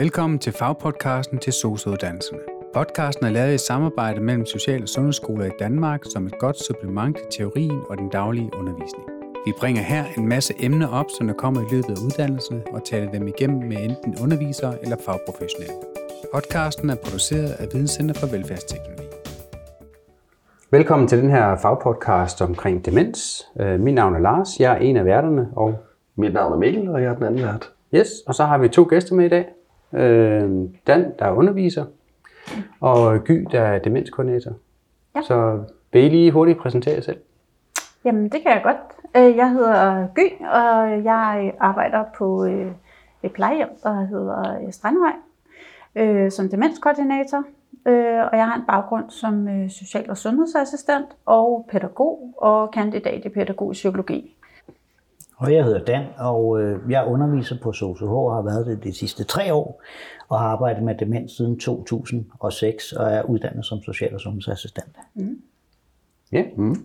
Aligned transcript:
Velkommen 0.00 0.38
til 0.38 0.52
fagpodcasten 0.52 1.38
til 1.38 1.52
SOSU-uddannelserne. 1.52 2.40
Podcasten 2.74 3.26
er 3.26 3.30
lavet 3.30 3.54
i 3.54 3.58
samarbejde 3.58 4.20
mellem 4.20 4.46
Social- 4.46 4.82
og 4.82 4.88
Sundhedsskoler 4.88 5.44
i 5.44 5.50
Danmark 5.58 6.00
som 6.12 6.26
et 6.26 6.38
godt 6.38 6.56
supplement 6.64 7.16
til 7.16 7.26
teorien 7.30 7.80
og 7.90 7.98
den 7.98 8.08
daglige 8.08 8.50
undervisning. 8.58 9.08
Vi 9.46 9.52
bringer 9.60 9.82
her 9.82 10.04
en 10.18 10.28
masse 10.28 10.54
emner 10.60 10.88
op, 10.88 11.06
som 11.18 11.26
der 11.26 11.34
kommer 11.34 11.60
i 11.60 11.64
løbet 11.70 11.90
af 11.90 12.04
uddannelserne, 12.04 12.62
og 12.72 12.84
taler 12.84 13.10
dem 13.10 13.28
igennem 13.28 13.68
med 13.68 13.76
enten 13.76 14.16
undervisere 14.22 14.82
eller 14.82 14.96
fagprofessionelle. 15.06 15.74
Podcasten 16.34 16.90
er 16.90 16.96
produceret 17.04 17.50
af 17.50 17.66
Videnscenter 17.72 18.14
for 18.14 18.26
Velfærdsteknologi. 18.26 19.04
Velkommen 20.70 21.08
til 21.08 21.18
den 21.22 21.30
her 21.30 21.56
fagpodcast 21.56 22.42
omkring 22.42 22.84
demens. 22.84 23.48
Øh, 23.60 23.80
Mit 23.80 23.94
navn 23.94 24.14
er 24.14 24.18
Lars, 24.18 24.60
jeg 24.60 24.72
er 24.72 24.76
en 24.76 24.96
af 24.96 25.04
værterne, 25.04 25.48
og 25.56 25.74
Mit 26.16 26.32
navn 26.32 26.52
er 26.52 26.56
Mikkel, 26.56 26.88
og 26.88 27.02
jeg 27.02 27.10
er 27.10 27.14
den 27.14 27.24
anden 27.24 27.42
vært. 27.42 27.72
Yes, 27.94 28.08
og 28.26 28.34
så 28.34 28.44
har 28.44 28.58
vi 28.58 28.68
to 28.68 28.86
gæster 28.90 29.14
med 29.14 29.26
i 29.26 29.28
dag. 29.28 29.46
Øh, 29.92 30.50
Dan, 30.86 31.12
der 31.18 31.24
er 31.24 31.32
underviser, 31.32 31.84
og 32.80 33.24
Gy, 33.24 33.46
der 33.52 33.60
er 33.60 33.78
demenskoordinator. 33.78 34.52
Ja. 35.16 35.22
Så 35.22 35.64
vil 35.92 36.04
I 36.04 36.08
lige 36.08 36.30
hurtigt 36.32 36.58
præsentere 36.58 36.94
jer 36.94 37.00
selv? 37.00 37.18
Jamen, 38.04 38.24
det 38.24 38.42
kan 38.42 38.50
jeg 38.50 38.60
godt. 38.64 38.76
Øh, 39.16 39.36
Jeg 39.36 39.50
hedder 39.50 40.06
Gy, 40.14 40.44
og 40.44 41.04
jeg 41.04 41.52
arbejder 41.60 42.04
på 42.18 42.44
øh, 42.44 42.72
et 43.22 43.32
plejehjem, 43.32 43.68
der 43.82 44.06
hedder 44.06 44.58
øh, 44.66 44.72
Strandhøj, 44.72 45.12
som 46.30 46.48
demenskoordinator. 46.48 47.44
Og 48.30 48.36
jeg 48.36 48.46
har 48.48 48.56
en 48.56 48.66
baggrund 48.68 49.10
som 49.10 49.48
social- 49.68 50.10
og 50.10 50.16
sundhedsassistent 50.16 51.06
og 51.26 51.68
pædagog 51.70 52.34
og 52.38 52.70
kandidat 52.70 53.24
i 53.24 53.28
pædagogisk 53.28 53.78
psykologi. 53.78 54.36
Og 55.40 55.52
jeg 55.54 55.64
hedder 55.64 55.84
Dan, 55.84 56.04
og 56.18 56.62
øh, 56.62 56.78
jeg 56.90 57.04
underviser 57.06 57.56
på 57.62 57.72
SOCH 57.72 58.02
og 58.02 58.34
har 58.34 58.42
været 58.42 58.66
det 58.66 58.84
de 58.84 58.94
sidste 58.94 59.24
tre 59.24 59.54
år, 59.54 59.82
og 60.28 60.38
har 60.38 60.46
arbejdet 60.46 60.82
med 60.82 60.94
demens 60.94 61.32
siden 61.32 61.58
2006, 61.58 62.92
og 62.92 63.10
er 63.10 63.22
uddannet 63.22 63.66
som 63.66 63.82
social- 63.82 64.14
og 64.14 64.20
sundhedsassistent. 64.20 64.96
Ja. 66.32 66.44
Mm. 66.56 66.76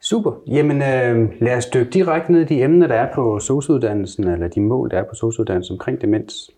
Super. 0.00 0.32
Jamen 0.46 0.76
øh, 0.76 1.32
lad 1.40 1.56
os 1.56 1.66
dykke 1.66 1.90
direkte 1.90 2.32
ned 2.32 2.40
i 2.40 2.44
de 2.44 2.62
emner, 2.62 2.86
der 2.86 2.94
er 2.94 3.14
på 3.14 3.38
SOSU-uddannelsen, 3.38 4.28
eller 4.28 4.48
de 4.48 4.60
mål, 4.60 4.90
der 4.90 4.98
er 4.98 5.04
på 5.04 5.14
SOSU-uddannelsen 5.14 5.72
omkring 5.72 6.00
demens. 6.00 6.50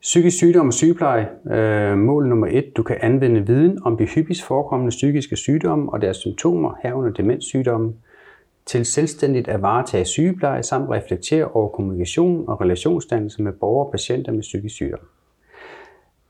Psykisk 0.00 0.36
sygdom 0.36 0.66
og 0.66 0.72
sygepleje. 0.72 1.28
Øh, 1.50 1.98
mål 1.98 2.28
nummer 2.28 2.46
et. 2.50 2.76
Du 2.76 2.82
kan 2.82 2.96
anvende 3.00 3.46
viden 3.46 3.78
om 3.84 3.96
de 3.96 4.04
hyppigst 4.04 4.42
forekommende 4.44 4.90
psykiske 4.90 5.36
sygdomme 5.36 5.92
og 5.92 6.00
deres 6.00 6.16
symptomer, 6.16 6.74
herunder 6.82 7.10
demenssygdomme, 7.10 7.92
til 8.66 8.86
selvstændigt 8.86 9.48
at 9.48 9.62
varetage 9.62 10.04
sygepleje 10.04 10.62
samt 10.62 10.90
reflektere 10.90 11.44
over 11.44 11.68
kommunikation 11.68 12.48
og 12.48 12.60
relationsdannelse 12.60 13.42
med 13.42 13.52
borgere 13.52 13.86
og 13.86 13.90
patienter 13.92 14.32
med 14.32 14.40
psykisk 14.40 14.74
sygdom. 14.74 15.00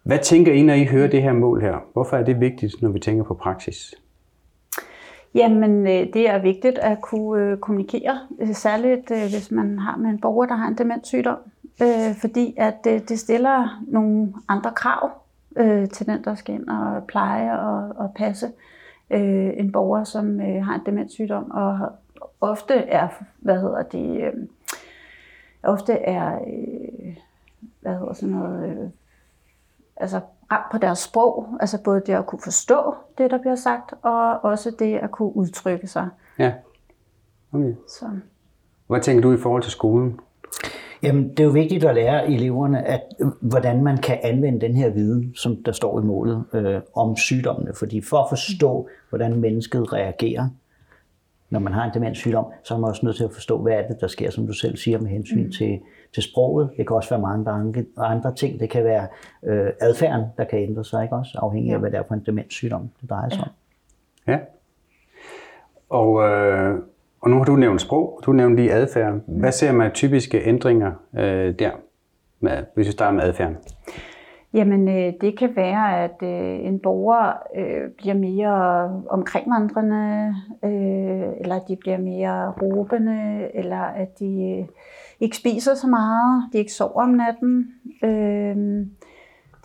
Hvad 0.03 0.19
tænker 0.19 0.53
I, 0.53 0.62
når 0.62 0.75
I 0.75 0.84
hører 0.84 1.09
det 1.09 1.23
her 1.23 1.33
mål 1.33 1.61
her? 1.61 1.77
Hvorfor 1.93 2.17
er 2.17 2.25
det 2.25 2.41
vigtigt, 2.41 2.83
når 2.83 2.89
vi 2.89 2.98
tænker 2.98 3.25
på 3.25 3.34
praksis? 3.34 3.95
Jamen, 5.34 5.87
øh, 5.87 6.06
det 6.12 6.28
er 6.28 6.39
vigtigt 6.39 6.78
at 6.78 7.01
kunne 7.01 7.43
øh, 7.43 7.59
kommunikere, 7.59 8.19
øh, 8.41 8.55
særligt 8.55 9.09
hvis 9.09 9.50
man 9.50 9.78
har 9.78 9.97
med 9.97 10.11
en 10.11 10.21
borger, 10.21 10.47
der 10.47 10.55
har 10.55 10.69
en 10.69 10.78
demenssygdom, 10.78 11.39
fordi 12.21 12.55
at 12.56 12.84
det 12.84 13.19
stiller 13.19 13.83
nogle 13.89 14.33
andre 14.48 14.71
krav 14.77 15.11
til 15.93 16.06
den, 16.06 16.25
der 16.25 16.34
skal 16.34 16.55
ind 16.55 16.69
og 16.69 17.05
pleje 17.09 17.59
og, 17.59 17.93
og 17.97 18.12
passe 18.17 18.47
en 19.11 19.73
borger, 19.73 20.05
som 20.05 20.39
har 20.39 20.75
en 20.75 20.81
demenssygdom, 20.87 21.50
og 21.50 21.78
ofte 22.41 22.75
er, 22.75 23.09
hvad 23.39 23.61
hedder 23.61 23.83
det, 23.83 24.20
øh, 24.20 24.33
ofte 25.62 25.92
er, 25.92 26.34
øh, 26.34 27.17
hvad 27.81 27.93
hedder 27.93 28.12
sådan 28.12 28.34
noget, 28.34 28.69
øh, 28.69 28.89
altså 29.97 30.20
ramt 30.53 30.73
på 30.73 30.78
deres 30.78 30.98
sprog, 30.98 31.48
altså 31.61 31.83
både 31.83 32.03
det 32.06 32.12
at 32.12 32.27
kunne 32.27 32.43
forstå 32.45 32.95
det, 33.19 33.31
der 33.31 33.39
bliver 33.39 33.55
sagt, 33.55 33.95
og 34.03 34.45
også 34.45 34.70
det 34.78 34.97
at 34.97 35.11
kunne 35.11 35.37
udtrykke 35.37 35.87
sig. 35.87 36.09
Ja. 36.38 36.53
Okay. 37.53 37.75
Så. 37.88 38.06
Hvad 38.87 39.00
tænker 39.00 39.22
du 39.22 39.33
i 39.33 39.37
forhold 39.39 39.62
til 39.62 39.72
skolen? 39.72 40.21
Jamen, 41.03 41.31
det 41.31 41.41
er 41.41 41.44
jo 41.44 41.50
vigtigt 41.50 41.84
at 41.84 41.94
lære 41.94 42.31
eleverne, 42.31 42.87
at, 42.87 43.03
øh, 43.21 43.28
hvordan 43.41 43.84
man 43.84 43.97
kan 43.97 44.19
anvende 44.22 44.60
den 44.60 44.77
her 44.77 44.91
viden, 44.91 45.34
som 45.34 45.56
der 45.65 45.72
står 45.72 46.00
i 46.00 46.03
målet, 46.03 46.44
øh, 46.53 46.81
om 46.94 47.16
sygdommene. 47.16 47.75
Fordi 47.75 48.00
for 48.00 48.16
at 48.16 48.27
forstå, 48.28 48.89
hvordan 49.09 49.41
mennesket 49.41 49.93
reagerer, 49.93 50.49
når 51.51 51.61
man 51.61 51.73
har 51.73 51.84
en 51.84 51.91
demenssygdom, 51.95 52.45
så 52.62 52.75
er 52.75 52.79
man 52.79 52.89
også 52.89 53.07
nødt 53.07 53.17
til 53.17 53.25
at 53.25 53.33
forstå, 53.33 53.59
hvad 53.59 53.73
er 53.73 53.89
det, 53.89 54.01
der 54.01 54.07
sker, 54.07 54.31
som 54.31 54.47
du 54.47 54.53
selv 54.53 54.77
siger, 54.77 54.99
med 54.99 55.11
hensyn 55.11 55.45
mm. 55.45 55.53
til, 55.53 55.81
til 56.15 56.23
sproget. 56.23 56.71
Det 56.77 56.87
kan 56.87 56.97
også 56.97 57.11
være 57.11 57.21
mange 57.21 57.51
andre, 57.51 57.84
andre 57.97 58.34
ting. 58.34 58.61
Det 58.61 58.71
kan 58.71 58.84
være 58.84 59.07
øh, 59.43 59.71
adfærden, 59.81 60.25
der 60.37 60.45
kan 60.45 60.59
ændre 60.59 60.84
sig, 60.84 61.03
ikke 61.03 61.17
også? 61.17 61.39
Afhængig 61.43 61.73
af, 61.73 61.81
hvad 61.81 61.91
det 61.91 61.99
er 61.99 62.03
for 62.09 62.15
en 62.15 62.23
demenssygdom, 62.27 62.91
det 63.01 63.11
drejer 63.11 63.29
sig 63.29 63.41
om. 63.41 63.51
Ja. 64.27 64.39
Og, 65.89 66.29
øh, 66.29 66.79
og 67.21 67.31
nu 67.31 67.37
har 67.37 67.45
du 67.45 67.57
nævnt 67.57 67.81
sprog, 67.81 68.21
du 68.27 68.33
nævnte 68.33 68.63
lige 68.63 68.73
adfærd. 68.73 69.21
Hvad 69.27 69.53
ser 69.53 69.73
man 69.73 69.91
typiske 69.91 70.43
ændringer 70.45 70.93
øh, 71.17 71.59
der, 71.59 71.71
med, 72.41 72.65
hvis 72.75 72.87
vi 72.87 72.93
starter 72.93 73.13
med 73.13 73.23
adfærden? 73.23 73.57
Jamen, 74.56 74.89
øh, 74.89 75.12
det 75.21 75.39
kan 75.39 75.56
være, 75.56 76.05
at 76.05 76.22
øh, 76.22 76.67
en 76.67 76.78
borger 76.78 77.33
øh, 77.56 77.91
bliver 77.99 78.15
mere 78.15 78.84
omkringvandrende, 79.11 80.34
øh, 80.65 81.33
eller 81.41 81.55
at 81.55 81.69
de 81.69 81.77
bliver 81.77 81.99
mere 81.99 82.50
råbende, 82.50 83.50
eller 83.55 83.81
at 83.81 84.19
de 84.19 84.59
øh, 84.59 84.66
ikke 85.21 85.37
spiser 85.37 85.75
så 85.75 85.87
meget, 85.87 86.45
de 86.53 86.59
ikke 86.59 86.72
sover 86.72 87.03
om 87.03 87.09
natten. 87.09 87.75
Øh, 88.03 88.87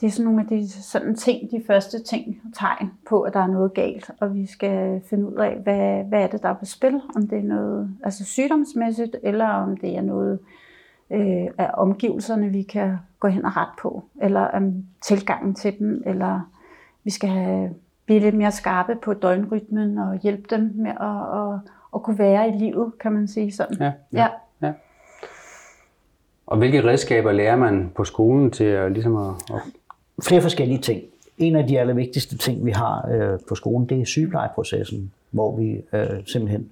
det 0.02 0.08
er 0.08 0.12
sådan 0.12 0.26
nogle 0.26 0.42
af 0.42 0.48
de 0.48 0.70
sådan 0.70 1.16
ting, 1.16 1.52
de 1.52 1.64
første 1.68 2.04
ting, 2.04 2.42
tegn 2.56 2.92
på, 3.10 3.22
at 3.22 3.34
der 3.34 3.40
er 3.40 3.48
noget 3.48 3.74
galt, 3.74 4.12
og 4.20 4.36
vi 4.36 4.46
skal 4.46 5.02
finde 5.10 5.28
ud 5.28 5.36
af, 5.36 5.56
hvad, 5.64 6.04
hvad 6.04 6.24
er 6.24 6.28
det, 6.28 6.44
der 6.44 6.50
er 6.50 6.54
på 6.60 6.66
spil, 6.66 7.02
om 7.16 7.28
det 7.28 7.38
er 7.38 7.44
noget 7.44 7.96
altså 8.04 8.26
sygdomsmæssigt, 8.26 9.16
eller 9.24 9.48
om 9.48 9.78
det 9.78 9.98
er 9.98 10.02
noget 10.02 10.34
øh, 10.34 10.48
af 11.58 11.72
omgivelserne, 11.74 12.50
vi 12.50 12.62
kan 12.62 12.98
gå 13.20 13.28
hen 13.28 13.46
og 13.46 13.58
rette 13.58 13.74
på, 13.82 14.04
eller 14.22 14.42
om 14.42 14.74
tilgangen 15.02 15.56
til 15.56 15.80
dem, 15.80 16.04
eller 16.06 16.52
vi 17.04 17.10
skal 17.10 17.30
have, 17.30 17.70
blive 18.06 18.20
lidt 18.20 18.36
mere 18.36 18.52
skarpe 18.52 18.96
på 18.96 19.14
døgnrytmen 19.14 19.98
og 19.98 20.20
hjælpe 20.24 20.44
dem 20.50 20.72
med 20.76 20.92
at, 20.92 21.40
at, 21.40 21.60
at 21.96 22.04
kunne 22.04 22.20
være 22.20 22.50
i 22.50 22.52
livet, 22.52 22.92
kan 23.00 23.12
man 23.12 23.28
sige 23.28 23.52
sådan. 23.52 23.78
Ja, 23.80 23.92
ja. 24.14 24.28
ja. 24.62 24.74
Og 26.48 26.58
hvilke 26.58 26.84
redskaber 26.84 27.32
lærer 27.32 27.56
man 27.56 27.92
på 27.96 28.04
skolen 28.04 28.52
til 28.52 28.64
at, 28.64 28.92
ligesom 28.92 29.16
at, 29.16 29.34
at 29.54 29.62
Flere 30.24 30.42
forskellige 30.42 30.80
ting. 30.80 31.02
En 31.38 31.56
af 31.56 31.68
de 31.68 31.80
allervigtigste 31.80 32.38
ting, 32.38 32.66
vi 32.66 32.72
har 32.72 33.10
øh, 33.12 33.40
på 33.50 33.56
skolen, 33.56 33.90
det 33.90 34.02
er 34.02 34.06
sygeplejeprocessen, 34.06 35.12
hvor 35.32 35.58
vi 35.58 35.82
øh, 35.94 36.26
simpelthen 36.26 36.70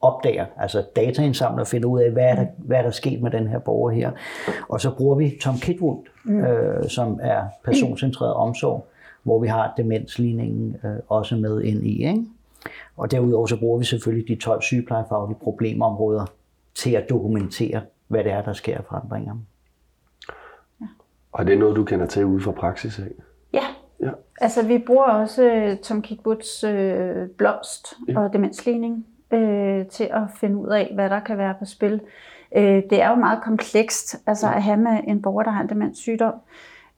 opdager, 0.00 0.46
altså 0.56 0.84
dataindsamler 0.96 1.60
og 1.60 1.66
finder 1.66 1.88
ud 1.88 2.00
af, 2.00 2.10
hvad 2.10 2.24
er, 2.24 2.34
der, 2.34 2.46
hvad 2.58 2.78
er 2.78 2.82
der 2.82 2.90
sket 2.90 3.22
med 3.22 3.30
den 3.30 3.46
her 3.48 3.58
borger 3.58 3.90
her. 3.90 4.10
Og 4.68 4.80
så 4.80 4.90
bruger 4.96 5.16
vi 5.16 5.38
Tom 5.42 5.54
Kitwood, 5.58 5.98
øh, 6.26 6.88
som 6.88 7.18
er 7.22 7.42
personcentreret 7.64 8.34
omsorg, 8.34 8.86
hvor 9.22 9.38
vi 9.40 9.48
har 9.48 9.74
demensligningen 9.76 10.76
øh, 10.84 10.96
også 11.08 11.36
med 11.36 11.62
ind 11.62 11.86
i. 11.86 12.08
Ikke? 12.08 12.24
Og 12.96 13.10
derudover 13.10 13.46
så 13.46 13.56
bruger 13.60 13.78
vi 13.78 13.84
selvfølgelig 13.84 14.28
de 14.28 14.34
12 14.42 14.62
sygeplejefaglige 14.62 15.38
problemområder 15.42 16.26
til 16.74 16.90
at 16.90 17.10
dokumentere, 17.10 17.80
hvad 18.08 18.24
det 18.24 18.32
er, 18.32 18.42
der 18.42 18.52
sker 18.52 18.78
af 18.78 18.84
forandringer. 18.88 19.34
Og 21.32 21.46
det 21.46 21.54
er 21.54 21.58
noget, 21.58 21.76
du 21.76 21.84
kender 21.84 22.06
til 22.06 22.24
ude 22.24 22.40
fra 22.40 22.52
praksis 22.52 22.98
af? 22.98 23.04
Ja. 23.52 23.64
Ja. 24.00 24.10
Altså 24.40 24.66
vi 24.66 24.78
bruger 24.86 25.04
også 25.04 25.44
øh, 25.44 25.76
Tom 25.78 26.02
Kitwoods 26.02 26.64
øh, 26.64 27.28
blomst 27.38 27.86
Ja. 28.08 28.20
og 28.20 28.32
demensligning 28.32 29.06
øh, 29.32 29.86
til 29.86 30.04
at 30.04 30.22
finde 30.34 30.56
ud 30.56 30.68
af, 30.68 30.90
hvad 30.94 31.10
der 31.10 31.20
kan 31.20 31.38
være 31.38 31.54
på 31.58 31.64
spil. 31.64 32.00
Øh, 32.56 32.82
det 32.90 33.02
er 33.02 33.10
jo 33.10 33.14
meget 33.14 33.42
komplekst 33.42 34.16
altså 34.26 34.46
at 34.46 34.62
have 34.62 34.76
med 34.76 35.00
en 35.06 35.22
borger, 35.22 35.42
der 35.42 35.50
har 35.50 35.62
en 35.62 35.68
demenssygdom. 35.68 36.34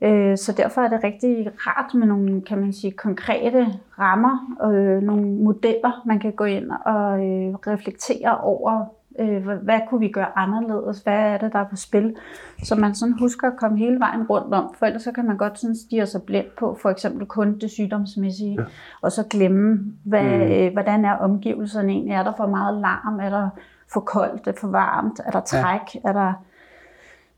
Øh, 0.00 0.38
så 0.38 0.52
derfor 0.52 0.80
er 0.80 0.88
det 0.88 1.04
rigtig 1.04 1.50
rart 1.66 1.94
med 1.94 2.06
nogle, 2.06 2.42
kan 2.42 2.58
man 2.58 2.72
sige, 2.72 2.92
konkrete 2.92 3.66
rammer, 3.98 4.56
øh, 4.64 5.02
nogle 5.02 5.22
modeller, 5.22 6.02
man 6.06 6.18
kan 6.18 6.32
gå 6.32 6.44
ind 6.44 6.70
og 6.70 7.18
øh, 7.18 7.54
reflektere 7.54 8.38
over, 8.38 8.86
øh, 9.18 9.46
hvad, 9.46 9.80
kunne 9.88 10.00
vi 10.00 10.08
gøre 10.08 10.38
anderledes, 10.38 11.00
hvad 11.00 11.14
er 11.18 11.38
det, 11.38 11.52
der 11.52 11.58
er 11.58 11.68
på 11.68 11.76
spil, 11.76 12.16
så 12.62 12.74
man 12.74 12.94
sådan 12.94 13.18
husker 13.18 13.46
at 13.46 13.56
komme 13.56 13.78
hele 13.78 14.00
vejen 14.00 14.22
rundt 14.22 14.54
om, 14.54 14.74
for 14.78 14.86
ellers 14.86 15.02
så 15.02 15.12
kan 15.12 15.26
man 15.26 15.36
godt 15.36 15.58
sådan 15.58 15.76
stige 15.76 16.06
sig 16.06 16.22
blind 16.22 16.46
på, 16.58 16.78
for 16.82 16.90
eksempel 16.90 17.26
kun 17.26 17.58
det 17.58 17.70
sygdomsmæssige, 17.70 18.56
ja. 18.60 18.64
og 19.00 19.12
så 19.12 19.24
glemme, 19.30 19.94
hvad, 20.04 20.24
mm. 20.24 20.52
øh, 20.52 20.72
hvordan 20.72 21.04
er 21.04 21.14
omgivelserne 21.16 21.92
egentlig, 21.92 22.14
er 22.14 22.22
der 22.22 22.32
for 22.36 22.46
meget 22.46 22.80
larm, 22.80 23.20
er 23.20 23.30
der 23.30 23.48
for 23.92 24.00
koldt, 24.00 24.46
er 24.46 24.52
for 24.60 24.68
varmt, 24.68 25.20
er 25.26 25.30
der 25.30 25.40
træk, 25.40 25.94
ja. 25.94 26.00
er 26.04 26.12
der 26.12 26.32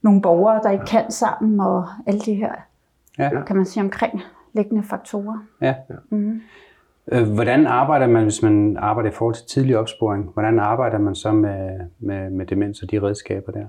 nogle 0.03 0.23
borgere, 0.23 0.61
der 0.63 0.71
ikke 0.71 0.85
kan 0.85 1.11
sammen, 1.11 1.61
og 1.61 1.89
alle 2.07 2.21
de 2.21 2.35
her, 2.35 2.53
Ja. 3.19 3.43
kan 3.43 3.57
man 3.57 3.67
sige, 3.67 3.83
omkringliggende 3.83 4.83
faktorer. 4.83 5.39
Ja. 5.61 5.75
Mm. 6.11 6.41
Øh, 7.13 7.29
hvordan 7.29 7.67
arbejder 7.67 8.07
man, 8.07 8.23
hvis 8.23 8.43
man 8.43 8.77
arbejder 8.81 9.11
i 9.11 9.13
forhold 9.13 9.35
til 9.35 9.47
tidlig 9.47 9.79
opsporing? 9.79 10.31
Hvordan 10.33 10.59
arbejder 10.59 10.99
man 10.99 11.15
så 11.15 11.33
med, 11.33 11.81
med, 11.99 12.31
med 12.31 12.47
demens 12.47 12.83
og 12.83 12.91
de 12.91 13.03
redskaber 13.03 13.53
der? 13.53 13.67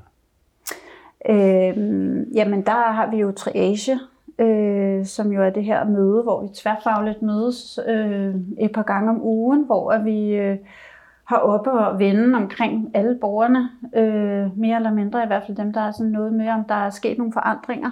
Øhm, 1.29 2.23
jamen, 2.33 2.61
der 2.61 2.91
har 2.91 3.11
vi 3.11 3.17
jo 3.17 3.31
triage, 3.31 3.99
øh, 4.39 5.05
som 5.05 5.31
jo 5.31 5.43
er 5.43 5.49
det 5.49 5.63
her 5.63 5.85
møde, 5.85 6.23
hvor 6.23 6.41
vi 6.41 6.47
tværfagligt 6.55 7.21
mødes 7.21 7.79
øh, 7.87 8.35
et 8.59 8.71
par 8.73 8.83
gange 8.83 9.09
om 9.09 9.21
ugen, 9.21 9.65
hvor 9.65 9.91
at 9.91 10.05
vi 10.05 10.29
øh, 10.29 10.57
har 11.25 11.37
oppe 11.37 11.71
og 11.71 11.99
vende 11.99 12.37
omkring 12.37 12.91
alle 12.93 13.17
borgerne, 13.21 13.69
øh, 13.95 14.59
mere 14.59 14.75
eller 14.75 14.93
mindre 14.93 15.23
i 15.23 15.27
hvert 15.27 15.43
fald 15.45 15.57
dem, 15.57 15.73
der 15.73 15.81
er 15.81 15.91
sådan 15.91 16.11
noget 16.11 16.33
med, 16.33 16.49
om 16.49 16.63
der 16.63 16.75
er 16.75 16.89
sket 16.89 17.17
nogle 17.17 17.33
forandringer. 17.33 17.91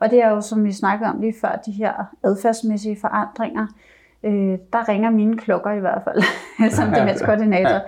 Og 0.00 0.10
det 0.10 0.22
er 0.22 0.30
jo, 0.30 0.40
som 0.40 0.64
vi 0.64 0.72
snakkede 0.72 1.10
om 1.10 1.20
lige 1.20 1.34
før, 1.40 1.60
de 1.66 1.72
her 1.72 1.92
adfærdsmæssige 2.24 2.96
forandringer. 3.00 3.66
Øh, 4.24 4.58
der 4.72 4.88
ringer 4.88 5.10
mine 5.10 5.36
klokker 5.36 5.72
i 5.72 5.80
hvert 5.80 6.02
fald, 6.04 6.22
som 6.76 6.88
demenskoordinator, 6.98 7.80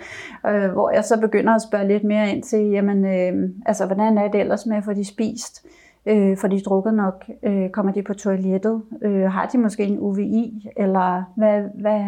øh, 0.46 0.72
hvor 0.72 0.90
jeg 0.90 1.04
så 1.04 1.20
begynder 1.20 1.54
at 1.54 1.62
spørge 1.62 1.88
lidt 1.88 2.04
mere 2.04 2.30
ind 2.30 2.42
til, 2.42 2.70
jamen, 2.70 3.04
øh, 3.04 3.50
altså, 3.66 3.86
hvordan 3.86 4.18
er 4.18 4.28
det 4.28 4.40
ellers 4.40 4.66
med 4.66 4.76
at 4.76 4.84
få 4.84 4.92
de 4.92 5.04
spist? 5.04 5.66
Øh, 6.06 6.36
får 6.36 6.48
de 6.48 6.60
drukket 6.60 6.94
nok? 6.94 7.24
Øh, 7.42 7.70
kommer 7.70 7.92
de 7.92 8.02
på 8.02 8.14
toilettet? 8.14 8.82
Øh, 9.02 9.32
har 9.32 9.46
de 9.46 9.58
måske 9.58 9.84
en 9.84 9.98
UVI? 9.98 10.68
Eller 10.76 11.32
hvad, 11.36 11.62
hvad 11.80 12.00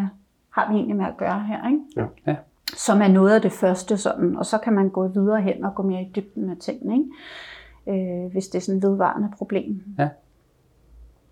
har 0.51 0.73
vi 0.73 0.77
egentlig 0.77 0.97
med 0.97 1.07
at 1.07 1.17
gøre 1.17 1.45
her? 1.49 1.69
Ikke? 1.69 1.81
Ja. 1.97 2.33
Ja. 2.33 2.37
Som 2.77 3.03
er 3.03 3.09
noget 3.09 3.35
af 3.35 3.43
det 3.43 3.53
første 3.53 3.97
sådan, 3.97 4.37
og 4.37 4.47
så 4.47 4.59
kan 4.59 4.73
man 4.73 4.89
gå 4.89 5.09
videre 5.09 5.41
hen 5.41 5.65
og 5.65 5.75
gå 5.75 5.83
mere 5.83 6.03
i 6.03 6.13
dybden 6.17 6.47
med 6.47 6.57
tingene, 6.57 6.95
ikke? 6.95 8.25
Øh, 8.25 8.33
hvis 8.33 8.49
det 8.49 8.59
er 8.59 8.63
sådan 8.63 8.79
et 8.79 8.83
vedvarende 8.83 9.29
problem. 9.39 9.83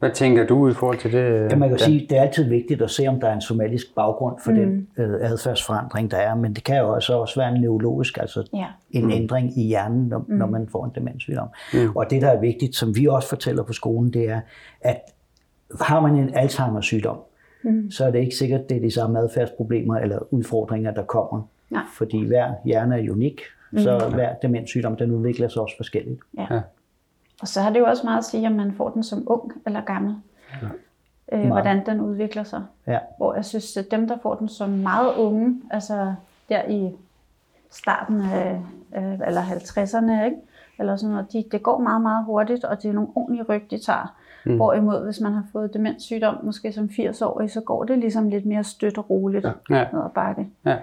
Hvad 0.04 0.12
tænker 0.12 0.46
du 0.46 0.68
i 0.68 0.72
forhold 0.72 0.98
til 0.98 1.12
det? 1.12 1.50
Ja, 1.50 1.56
man 1.56 1.68
kan 1.68 1.78
Ja. 1.78 1.84
sige, 1.84 2.06
det 2.10 2.18
er 2.18 2.22
altid 2.22 2.48
vigtigt 2.48 2.82
at 2.82 2.90
se, 2.90 3.06
om 3.06 3.20
der 3.20 3.28
er 3.28 3.34
en 3.34 3.40
somatisk 3.40 3.94
baggrund 3.94 4.36
for 4.44 4.50
mm. 4.50 4.56
den 4.56 4.88
øh, 4.96 5.14
adfærdsforandring, 5.20 6.10
der 6.10 6.16
er, 6.16 6.34
men 6.34 6.54
det 6.54 6.64
kan 6.64 6.78
jo 6.78 6.88
også, 6.94 7.12
også 7.18 7.40
være 7.40 7.54
en 7.54 7.60
neurologisk, 7.60 8.18
altså 8.18 8.48
Ja. 8.54 8.66
en 8.90 9.10
ændring 9.10 9.58
i 9.58 9.62
hjernen, 9.62 10.08
når, 10.08 10.18
mm. 10.28 10.34
når 10.34 10.46
man 10.46 10.68
får 10.68 10.84
en 10.84 10.90
demenssygdom. 10.94 11.48
Mm. 11.74 11.96
Og 11.96 12.10
det, 12.10 12.22
der 12.22 12.28
er 12.28 12.40
vigtigt, 12.40 12.76
som 12.76 12.96
vi 12.96 13.06
også 13.06 13.28
fortæller 13.28 13.62
på 13.62 13.72
skolen, 13.72 14.12
det 14.12 14.28
er, 14.28 14.40
at 14.80 15.00
har 15.80 16.00
man 16.00 16.14
en 16.14 16.28
Alzheimer's 16.34 16.80
sygdom, 16.82 17.18
mm. 17.64 17.90
så 17.90 18.04
er 18.04 18.10
det 18.10 18.18
ikke 18.18 18.36
sikkert, 18.36 18.68
det 18.68 18.76
er 18.76 18.80
de 18.80 18.90
samme 18.90 19.18
adfærdsproblemer 19.18 19.96
eller 19.96 20.18
udfordringer, 20.30 20.90
der 20.94 21.02
kommer. 21.02 21.42
Nej. 21.70 21.82
Fordi 21.96 22.26
hver 22.26 22.52
hjerne 22.64 23.06
er 23.06 23.12
unik, 23.12 23.40
så 23.76 24.10
hver 24.14 24.34
demenssygdom, 24.34 24.96
den 24.96 25.10
udvikler 25.10 25.48
sig 25.48 25.62
også 25.62 25.76
forskelligt. 25.76 26.20
Ja. 26.38 26.60
Og 27.44 27.48
så 27.48 27.60
har 27.60 27.70
det 27.70 27.80
jo 27.80 27.84
også 27.84 28.02
meget 28.04 28.18
at 28.18 28.24
sige, 28.24 28.46
om 28.46 28.52
man 28.52 28.72
får 28.72 28.90
den 28.90 29.02
som 29.02 29.22
ung 29.26 29.52
eller 29.66 29.80
gammel. 29.80 30.16
Ja. 30.62 31.38
Øh, 31.38 31.46
hvordan 31.46 31.86
den 31.86 32.00
udvikler 32.00 32.44
sig. 32.44 32.62
Ja. 32.86 32.98
Hvor 33.16 33.34
jeg 33.34 33.44
synes, 33.44 33.76
at 33.76 33.90
dem, 33.90 34.08
der 34.08 34.16
får 34.22 34.34
den 34.34 34.48
som 34.48 34.70
meget 34.70 35.14
unge, 35.14 35.62
altså 35.70 36.14
der 36.48 36.62
i 36.68 36.90
starten 37.70 38.20
af, 38.20 38.60
eller 39.26 39.42
50'erne, 39.42 40.24
ikke? 40.24 40.36
eller 40.78 40.96
sådan 40.96 41.12
noget, 41.12 41.32
de, 41.32 41.44
det 41.52 41.62
går 41.62 41.78
meget, 41.78 42.02
meget 42.02 42.24
hurtigt, 42.24 42.64
og 42.64 42.82
det 42.82 42.88
er 42.88 42.92
nogle 42.92 43.10
ordentlige 43.14 43.44
ryg, 43.48 43.70
de 43.70 43.78
tager. 43.78 44.16
Mm. 44.46 44.56
Hvorimod, 44.56 45.04
hvis 45.04 45.20
man 45.20 45.32
har 45.32 45.44
fået 45.52 45.74
demenssygdom, 45.74 46.38
måske 46.42 46.72
som 46.72 46.84
80-årig, 46.84 47.50
så 47.50 47.60
går 47.60 47.84
det 47.84 47.98
ligesom 47.98 48.28
lidt 48.28 48.46
mere 48.46 48.64
støt 48.64 48.98
og 48.98 49.10
roligt 49.10 49.44
ja. 49.44 49.76
Ja. 49.76 49.86
ned 49.92 50.00
ad 50.00 50.10
bakke. 50.14 50.48
Ja. 50.66 50.76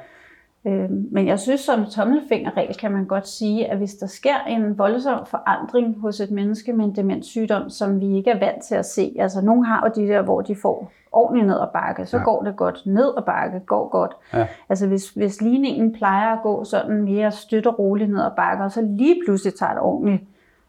Øhm, 0.66 1.08
men 1.12 1.28
jeg 1.28 1.40
synes, 1.40 1.62
som 1.62 1.86
tommelfingerregel 1.86 2.76
kan 2.76 2.92
man 2.92 3.06
godt 3.06 3.28
sige, 3.28 3.72
at 3.72 3.78
hvis 3.78 3.94
der 3.94 4.08
sker 4.08 4.40
en 4.48 4.78
voldsom 4.78 5.26
forandring 5.26 6.00
hos 6.00 6.20
et 6.20 6.32
menneske 6.32 6.74
med 6.74 6.86
en 6.86 6.96
demenssygdom, 6.96 7.70
som 7.70 8.00
vi 8.00 8.16
ikke 8.18 8.30
er 8.32 8.40
vant 8.40 8.64
til 8.64 8.76
at 8.76 8.86
se, 8.86 9.16
altså 9.20 9.42
nogle 9.42 9.66
har 9.66 9.84
jo 9.86 10.02
de 10.02 10.08
der, 10.08 10.22
hvor 10.22 10.42
de 10.42 10.56
får 10.56 10.92
ordentligt 11.12 11.48
ned 11.48 11.60
ad 11.60 11.68
bakke, 11.74 12.06
så 12.06 12.18
ja. 12.18 12.24
går 12.24 12.44
det 12.44 12.56
godt, 12.56 12.82
ned 12.86 13.14
ad 13.18 13.24
bakke 13.24 13.60
går 13.60 13.90
godt. 13.90 14.12
Ja. 14.34 14.48
Altså 14.70 14.88
hvis, 14.88 15.10
hvis 15.10 15.42
ligningen 15.42 15.94
plejer 15.94 16.34
at 16.34 16.40
gå 16.44 16.64
sådan 16.64 17.02
mere 17.04 17.32
støt 17.32 17.68
og 17.68 17.80
roligt 17.80 18.10
ned 18.10 18.22
ad 18.22 18.32
bakke, 18.36 18.64
og 18.64 18.72
så 18.72 18.82
lige 18.82 19.22
pludselig 19.26 19.54
tager 19.56 19.72
et 19.72 19.80
ordentligt 19.80 20.24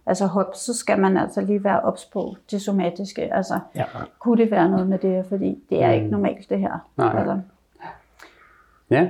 altså 0.06 0.26
hop, 0.26 0.54
så 0.54 0.74
skal 0.74 1.00
man 1.00 1.16
altså 1.16 1.40
lige 1.40 1.64
være 1.64 1.80
ops 1.80 2.04
på 2.04 2.34
det 2.50 2.62
somatiske. 2.62 3.34
Altså, 3.34 3.58
Ja. 3.74 3.84
kunne 4.18 4.42
det 4.42 4.50
være 4.50 4.68
noget 4.68 4.88
med 4.88 4.98
det, 4.98 5.26
fordi 5.26 5.64
det 5.70 5.82
er 5.82 5.90
ikke 5.90 6.06
normalt 6.06 6.50
det 6.50 6.58
her. 6.58 6.72
Mm. 6.96 7.04
Nej. 7.04 7.18
Altså, 7.18 7.40
Ja. 8.90 9.08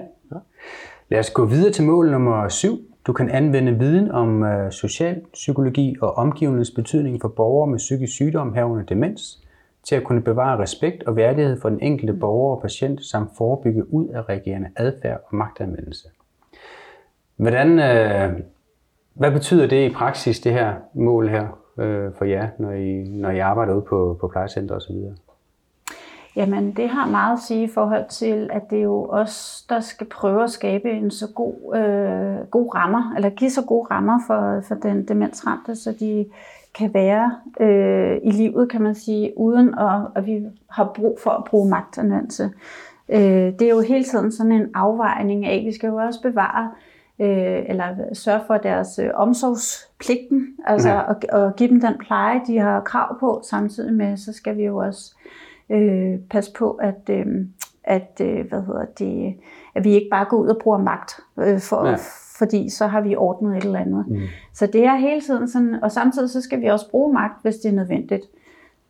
Lad 1.08 1.20
os 1.20 1.30
gå 1.30 1.44
videre 1.44 1.72
til 1.72 1.84
mål 1.84 2.10
nummer 2.10 2.48
7. 2.48 2.78
Du 3.06 3.12
kan 3.12 3.30
anvende 3.30 3.78
viden 3.78 4.10
om 4.10 4.42
øh, 4.42 4.72
socialpsykologi 4.72 5.96
og 6.00 6.14
omgivendes 6.14 6.70
betydning 6.70 7.20
for 7.20 7.28
borgere 7.28 7.70
med 7.70 7.78
psykisk 7.78 8.12
sygdom 8.12 8.54
herunder 8.54 8.84
demens, 8.84 9.42
til 9.84 9.94
at 9.96 10.04
kunne 10.04 10.22
bevare 10.22 10.58
respekt 10.58 11.02
og 11.02 11.16
værdighed 11.16 11.60
for 11.60 11.68
den 11.68 11.80
enkelte 11.80 12.12
borger 12.12 12.56
og 12.56 12.62
patient, 12.62 13.04
samt 13.04 13.30
forebygge 13.36 13.94
ud 13.94 14.08
af 14.08 14.28
reagerende 14.28 14.68
adfærd 14.76 15.20
og 15.30 15.36
magtanvendelse. 15.36 16.08
Hvordan, 17.36 17.78
øh, 17.78 18.40
hvad 19.14 19.30
betyder 19.30 19.66
det 19.66 19.90
i 19.90 19.94
praksis, 19.94 20.40
det 20.40 20.52
her 20.52 20.74
mål 20.94 21.28
her 21.28 21.58
øh, 21.78 22.12
for 22.18 22.24
jer, 22.24 22.48
når 22.58 22.72
I, 22.72 23.02
når 23.08 23.30
I 23.30 23.38
arbejder 23.38 23.74
ude 23.74 23.82
på, 23.82 24.18
på 24.20 24.28
plejecenter 24.28 24.74
osv.? 24.74 24.96
Jamen, 26.36 26.72
det 26.72 26.88
har 26.88 27.06
meget 27.10 27.32
at 27.32 27.38
sige 27.42 27.64
i 27.64 27.68
forhold 27.68 28.08
til, 28.08 28.48
at 28.52 28.70
det 28.70 28.78
er 28.78 28.82
jo 28.82 29.06
os, 29.10 29.64
der 29.68 29.80
skal 29.80 30.06
prøve 30.06 30.42
at 30.44 30.50
skabe 30.50 30.90
en 30.90 31.10
så 31.10 31.26
god, 31.34 31.76
øh, 31.76 32.46
god 32.50 32.74
rammer, 32.74 33.12
eller 33.16 33.30
give 33.30 33.50
så 33.50 33.62
gode 33.62 33.86
rammer 33.90 34.18
for, 34.26 34.60
for 34.68 34.74
den 34.74 35.08
demensramte, 35.08 35.76
så 35.76 35.94
de 36.00 36.26
kan 36.78 36.94
være 36.94 37.36
øh, 37.60 38.16
i 38.22 38.30
livet, 38.30 38.70
kan 38.70 38.82
man 38.82 38.94
sige, 38.94 39.32
uden 39.38 39.74
at, 39.78 40.00
at 40.14 40.26
vi 40.26 40.42
har 40.70 40.92
brug 40.94 41.18
for 41.22 41.30
at 41.30 41.44
bruge 41.44 41.70
magtanvendelse. 41.70 42.50
Øh, 43.08 43.20
det 43.58 43.62
er 43.62 43.70
jo 43.70 43.80
hele 43.80 44.04
tiden 44.04 44.32
sådan 44.32 44.52
en 44.52 44.66
afvejning 44.74 45.46
af, 45.46 45.62
vi 45.66 45.72
skal 45.72 45.86
jo 45.88 45.96
også 45.96 46.22
bevare 46.22 46.70
øh, 47.18 47.62
eller 47.68 47.86
sørge 48.12 48.40
for 48.46 48.56
deres 48.56 48.98
øh, 48.98 49.10
omsorgspligten, 49.14 50.46
altså 50.66 50.88
Ja. 50.88 51.00
og, 51.00 51.16
og 51.32 51.56
give 51.56 51.68
dem 51.68 51.80
den 51.80 51.94
pleje, 51.98 52.40
de 52.46 52.58
har 52.58 52.80
krav 52.80 53.18
på, 53.20 53.42
samtidig 53.50 53.92
med, 53.94 54.16
så 54.16 54.32
skal 54.32 54.56
vi 54.56 54.64
jo 54.64 54.76
også 54.76 55.14
øh, 55.24 55.32
passe 56.30 56.52
på, 56.58 56.70
at, 56.70 57.00
øh, 57.10 57.26
at, 57.84 58.20
øh, 58.20 58.48
hvad 58.48 58.62
hedder 58.62 58.84
det, 58.98 59.34
at 59.74 59.84
vi 59.84 59.90
ikke 59.92 60.08
bare 60.10 60.24
går 60.24 60.36
ud 60.36 60.48
og 60.48 60.58
bruger 60.62 60.78
magt, 60.78 61.20
øh, 61.40 61.60
for, 61.60 61.86
Ja. 61.88 61.96
fordi 62.38 62.70
så 62.70 62.86
har 62.86 63.00
vi 63.00 63.16
ordnet 63.16 63.56
et 63.56 63.64
eller 63.64 63.78
andet. 63.78 64.04
Mm. 64.08 64.20
Så 64.54 64.66
det 64.66 64.84
er 64.84 64.96
hele 64.96 65.20
tiden 65.20 65.48
sådan, 65.48 65.74
og 65.82 65.92
samtidig 65.92 66.30
så 66.30 66.40
skal 66.40 66.60
vi 66.60 66.66
også 66.66 66.90
bruge 66.90 67.12
magt, 67.14 67.42
hvis 67.42 67.56
det 67.56 67.68
er 67.68 67.72
nødvendigt. 67.74 68.22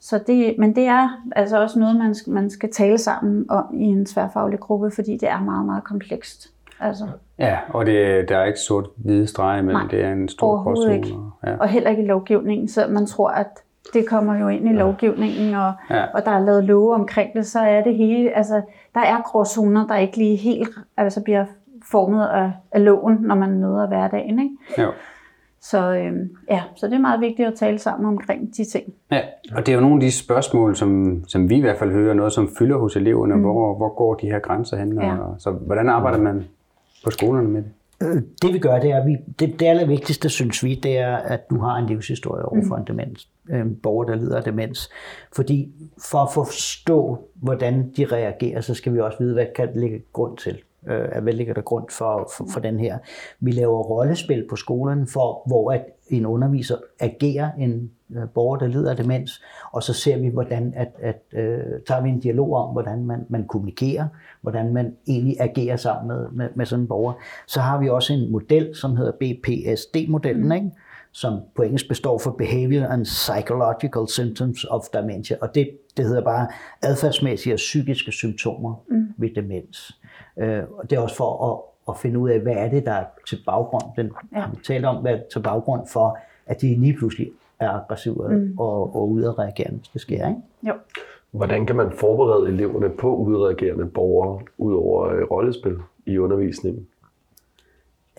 Så 0.00 0.20
det, 0.26 0.54
men 0.58 0.76
det 0.76 0.84
er 0.86 1.08
altså 1.36 1.62
også 1.62 1.78
noget, 1.78 1.96
man 1.96 2.14
skal, 2.14 2.32
man 2.32 2.50
skal 2.50 2.72
tale 2.72 2.98
sammen 2.98 3.46
om 3.50 3.64
i 3.74 3.84
en 3.84 4.06
tværfaglig 4.06 4.60
gruppe, 4.60 4.90
fordi 4.90 5.12
det 5.16 5.28
er 5.28 5.40
meget, 5.40 5.66
meget 5.66 5.84
komplekst. 5.84 6.48
Altså, 6.80 7.04
Ja, 7.38 7.58
og 7.68 7.86
det, 7.86 8.28
der 8.28 8.38
er 8.38 8.44
ikke 8.44 8.58
sort-hvide 8.58 9.26
streger 9.26 9.58
imellem, 9.58 9.80
Nej, 9.82 9.90
det 9.90 10.04
er 10.04 10.12
en 10.12 10.28
stor 10.28 10.62
gråzone. 10.62 11.04
Ja. 11.46 11.56
og 11.56 11.68
heller 11.68 11.90
ikke 11.90 12.02
i 12.02 12.06
lovgivningen, 12.06 12.68
så 12.68 12.86
man 12.90 13.06
tror, 13.06 13.28
at 13.28 13.48
det 13.94 14.08
kommer 14.08 14.38
jo 14.38 14.48
ind 14.48 14.68
i 14.68 14.72
lovgivningen, 14.72 15.54
og, 15.54 15.72
Ja. 15.90 16.04
og 16.14 16.24
der 16.24 16.30
er 16.30 16.38
lavet 16.44 16.64
love 16.64 16.94
omkring 16.94 17.32
det, 17.34 17.46
så 17.46 17.58
er 17.60 17.82
det 17.82 17.94
hele, 17.96 18.30
altså 18.36 18.62
der 18.94 19.00
er 19.00 19.20
gråzoner, 19.24 19.86
der 19.86 19.96
ikke 19.96 20.16
lige 20.16 20.36
helt 20.36 20.70
altså, 20.96 21.22
bliver 21.22 21.44
formet 21.90 22.26
af, 22.26 22.52
af 22.72 22.84
loven, 22.84 23.16
når 23.20 23.34
man 23.34 23.58
møder 23.58 23.86
hverdagen. 23.88 24.38
Ikke? 24.38 24.82
Jo. 24.82 24.92
Så, 25.60 25.94
øhm, 25.96 26.30
ja, 26.50 26.62
så 26.76 26.86
det 26.86 26.94
er 26.94 26.98
meget 26.98 27.20
vigtigt 27.20 27.48
at 27.48 27.54
tale 27.54 27.78
sammen 27.78 28.06
omkring 28.08 28.56
de 28.56 28.64
ting. 28.64 28.84
Ja, 29.10 29.20
og 29.56 29.66
det 29.66 29.72
er 29.72 29.76
jo 29.76 29.80
nogle 29.80 29.94
af 29.96 30.00
de 30.00 30.12
spørgsmål, 30.12 30.76
som, 30.76 31.22
som 31.28 31.50
vi 31.50 31.56
i 31.56 31.60
hvert 31.60 31.78
fald 31.78 31.92
hører, 31.92 32.14
noget 32.14 32.32
som 32.32 32.48
fylder 32.58 32.78
hos 32.78 32.96
eleverne, 32.96 33.34
mm. 33.34 33.40
hvor, 33.40 33.76
hvor 33.76 33.88
går 33.94 34.14
de 34.14 34.26
her 34.26 34.38
grænser 34.38 34.76
hen, 34.76 35.00
Ja. 35.02 35.16
og, 35.18 35.34
så 35.38 35.50
hvordan 35.50 35.88
arbejder 35.88 36.18
man 36.18 36.44
på 37.04 37.10
skolerne 37.10 37.48
med 37.48 37.62
det? 37.62 37.70
Øh, 38.02 38.22
Det 38.42 38.54
vi 38.54 38.58
gør, 38.58 38.78
det 38.78 38.90
er, 38.90 39.04
vi, 39.04 39.16
det, 39.38 39.60
det 39.60 39.66
allervigtigste, 39.66 40.28
synes 40.28 40.64
vi, 40.64 40.74
det 40.74 40.98
er, 40.98 41.16
at 41.16 41.50
du 41.50 41.58
har 41.58 41.76
en 41.76 41.86
livshistorie 41.86 42.44
over 42.44 42.62
for 42.68 42.76
en 42.76 42.84
demens, 42.86 43.28
en 43.50 43.76
borger, 43.82 44.04
der 44.04 44.14
lider 44.14 44.36
af 44.36 44.44
demens. 44.44 44.90
Fordi 45.32 45.72
for 46.10 46.18
at 46.18 46.28
forstå, 46.34 47.18
hvordan 47.34 47.92
de 47.96 48.04
reagerer, 48.04 48.60
så 48.60 48.74
skal 48.74 48.94
vi 48.94 49.00
også 49.00 49.18
vide, 49.18 49.34
hvad 49.34 49.46
kan 49.56 49.68
ligge 49.74 50.02
grund 50.12 50.36
til. 50.36 50.58
Øh, 50.88 51.22
hvad 51.22 51.32
ligger 51.32 51.54
der 51.54 51.62
grund 51.62 51.84
for, 51.90 52.30
for, 52.36 52.46
for 52.52 52.60
den 52.60 52.80
her? 52.80 52.98
Vi 53.40 53.50
laver 53.50 53.82
rollespil 53.82 54.46
på 54.50 54.56
skolerne, 54.56 55.06
for, 55.06 55.42
hvor 55.46 55.72
at 55.72 55.84
en 56.08 56.26
underviser 56.26 56.76
agerer 57.00 57.50
en 57.58 57.90
øh, 58.16 58.28
borger, 58.34 58.58
der 58.58 58.66
lider 58.66 58.90
af 58.90 58.96
demens, 58.96 59.42
og 59.72 59.82
så 59.82 59.92
ser 59.92 60.18
vi, 60.18 60.28
hvordan 60.28 60.72
at, 60.76 60.88
at 61.02 61.22
øh, 61.32 61.58
tager 61.86 62.02
vi 62.02 62.08
en 62.08 62.20
dialog 62.20 62.54
om, 62.54 62.72
hvordan 62.72 63.04
man, 63.04 63.26
man 63.28 63.46
kommunikerer, 63.46 64.08
hvordan 64.40 64.72
man 64.72 64.96
egentlig 65.08 65.36
agerer 65.40 65.76
sammen 65.76 66.08
med, 66.08 66.28
med, 66.32 66.48
med 66.54 66.66
sådan 66.66 66.82
en 66.82 66.88
borger. 66.88 67.12
Så 67.46 67.60
har 67.60 67.80
vi 67.80 67.88
også 67.88 68.12
en 68.12 68.32
model, 68.32 68.76
som 68.76 68.96
hedder 68.96 69.12
BPSD-modellen, 69.12 70.44
mm. 70.44 70.52
ikke? 70.52 70.70
som 71.12 71.40
på 71.56 71.62
engelsk 71.62 71.88
består 71.88 72.18
for 72.18 72.30
Behavioral 72.30 72.92
and 72.92 73.04
Psychological 73.04 74.08
Symptoms 74.08 74.64
of 74.64 74.82
Dementia, 74.92 75.36
og 75.40 75.54
det, 75.54 75.70
det 75.96 76.04
hedder 76.04 76.22
bare 76.22 76.48
adfærdsmæssige 76.82 77.54
og 77.54 77.56
psykiske 77.56 78.12
symptomer 78.12 78.74
mm. 78.88 79.08
ved 79.16 79.30
demens. 79.34 79.98
Øh, 80.36 80.62
og 80.78 80.90
det 80.90 80.96
er 80.96 81.00
også 81.00 81.16
for 81.16 81.52
at, 81.52 81.60
at 81.94 82.00
finde 82.00 82.18
ud 82.18 82.30
af, 82.30 82.40
hvad 82.40 82.52
er 82.52 82.68
det, 82.68 82.86
der 82.86 82.92
er 82.92 83.04
til 83.28 83.38
baggrund, 83.46 83.82
den 83.96 84.10
Ja. 84.36 84.44
taler 84.66 84.88
om, 84.88 85.02
hvad 85.02 85.12
er 85.12 85.18
til 85.32 85.40
baggrund 85.40 85.86
for, 85.86 86.18
at 86.46 86.60
de 86.60 86.80
lige 86.80 86.96
pludselig 86.96 87.28
er 87.62 87.70
aggressive 87.70 88.28
mm. 88.28 88.54
og, 88.58 88.96
og 88.96 89.10
udadreagerende, 89.10 89.78
hvis 89.78 89.88
det 89.88 90.00
sker. 90.00 90.28
Ikke? 90.28 90.40
Jo. 90.68 90.72
Hvordan 91.30 91.66
kan 91.66 91.76
man 91.76 91.92
forberede 91.92 92.48
eleverne 92.48 92.88
på 92.88 93.16
udreagerende 93.16 93.86
borgere 93.86 94.40
ud 94.58 94.74
over 94.74 95.08
øh, 95.08 95.22
rollespil 95.30 95.76
i 96.06 96.18
undervisningen? 96.18 96.86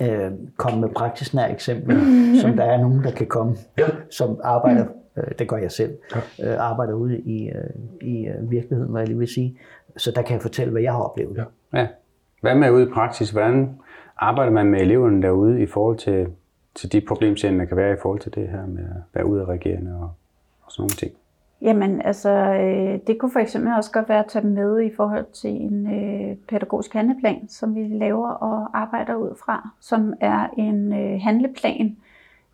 øh, 0.01 0.31
komme 0.57 0.81
med 0.81 0.89
praksisnære 0.89 1.51
eksempler, 1.51 1.95
som 2.41 2.55
der 2.55 2.63
er 2.63 2.81
nogen, 2.81 3.03
der 3.03 3.11
kan 3.11 3.27
komme, 3.27 3.55
Ja. 3.77 3.85
som 4.09 4.39
arbejder, 4.43 4.85
øh, 5.17 5.23
det 5.39 5.47
gør 5.47 5.57
jeg 5.57 5.71
selv, 5.71 5.91
øh, 6.43 6.55
arbejder 6.59 6.93
ude 6.93 7.19
i, 7.19 7.49
øh, 7.49 7.53
i 8.01 8.27
øh, 8.27 8.51
virkeligheden, 8.51 8.91
hvad 8.91 9.01
jeg 9.01 9.07
lige 9.07 9.19
vil 9.19 9.27
sige. 9.27 9.57
Så 9.97 10.11
der 10.15 10.21
kan 10.21 10.33
jeg 10.33 10.41
fortælle, 10.41 10.71
hvad 10.71 10.81
jeg 10.81 10.91
har 10.91 11.01
oplevet. 11.01 11.37
Ja. 11.37 11.79
Ja. 11.79 11.87
Hvad 12.41 12.55
med 12.55 12.71
ude 12.71 12.83
i 12.83 12.91
praksis? 12.93 13.29
Hvordan 13.29 13.69
arbejder 14.17 14.51
man 14.51 14.65
med 14.65 14.81
eleverne 14.81 15.21
derude 15.21 15.61
i 15.61 15.65
forhold 15.65 15.97
til, 15.97 16.27
til 16.75 16.91
de 16.91 17.01
problemstillinger, 17.01 17.65
der 17.65 17.69
kan 17.69 17.77
være 17.77 17.93
i 17.93 17.99
forhold 18.01 18.19
til 18.19 18.35
det 18.35 18.49
her 18.49 18.65
med 18.65 18.83
at 18.83 19.01
være 19.13 19.25
ude 19.25 19.41
af 19.41 19.45
regerende 19.45 19.95
og, 19.95 20.11
og 20.61 20.71
sådan 20.71 20.81
nogle 20.81 20.95
ting? 20.95 21.11
Jamen, 21.61 22.01
altså, 22.01 22.29
øh, 22.29 22.99
det 23.07 23.17
kunne 23.19 23.31
for 23.31 23.39
eksempel 23.39 23.73
også 23.73 23.91
godt 23.91 24.09
være 24.09 24.19
at 24.19 24.29
tage 24.29 24.47
med 24.47 24.81
i 24.81 24.91
forhold 24.95 25.25
til 25.33 25.49
en 25.49 25.87
øh, 25.93 26.37
pædagogisk 26.49 26.93
handleplan, 26.93 27.49
som 27.49 27.75
vi 27.75 27.87
laver 27.87 28.29
og 28.29 28.79
arbejder 28.79 29.15
ud 29.15 29.35
fra, 29.45 29.69
som 29.79 30.13
er 30.21 30.47
en 30.57 30.93
øh, 30.93 31.21
handleplan, 31.21 31.97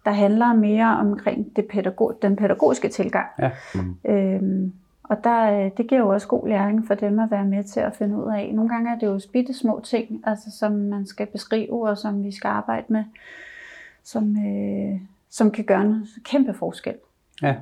der 0.05 0.11
handler 0.11 0.53
mere 0.53 0.97
omkring 0.99 1.55
det 1.55 1.67
pædagog, 1.67 2.17
den 2.21 2.35
pædagogiske 2.35 2.89
tilgang. 2.89 3.27
Ja. 3.39 3.51
Øhm, 4.05 4.73
og 5.03 5.23
der, 5.23 5.65
øh, 5.65 5.71
det 5.77 5.88
giver 5.88 6.01
jo 6.01 6.09
også 6.09 6.27
god 6.27 6.47
læring 6.47 6.88
for 6.88 6.93
dem 6.93 7.19
at 7.19 7.31
være 7.31 7.45
med 7.45 7.63
til 7.63 7.79
at 7.79 7.95
finde 7.95 8.17
ud 8.17 8.31
af. 8.31 8.51
Nogle 8.53 8.69
gange 8.69 8.91
er 8.91 8.99
det 8.99 9.07
jo 9.07 9.19
bitte 9.33 9.53
små 9.53 9.81
ting, 9.83 10.23
altså, 10.25 10.51
som 10.59 10.71
man 10.71 11.05
skal 11.05 11.27
beskrive 11.27 11.89
og 11.89 11.97
som 11.97 12.23
vi 12.23 12.31
skal 12.31 12.47
arbejde 12.47 12.85
med, 12.89 13.03
som, 14.11 14.35
øh, 14.47 14.99
som 15.29 15.51
kan 15.51 15.65
gøre 15.65 15.81
en 15.81 16.07
kæmpe 16.25 16.53
forskel. 16.53 16.95
Ja. 17.41 17.55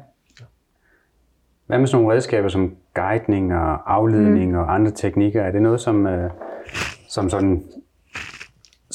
Hvad 1.65 1.79
med 1.79 1.87
sådan 1.87 2.01
nogle 2.01 2.15
redskaber 2.15 2.49
som 2.49 2.75
guidning 2.93 3.53
og 3.53 3.93
afledning 3.93 4.51
mm. 4.51 4.57
og 4.57 4.73
andre 4.73 4.91
teknikker? 4.91 5.41
Er 5.41 5.51
det 5.51 5.61
noget, 5.61 5.81
som, 5.81 6.07
øh, 6.07 6.31
som, 7.09 7.29
sådan, 7.29 7.63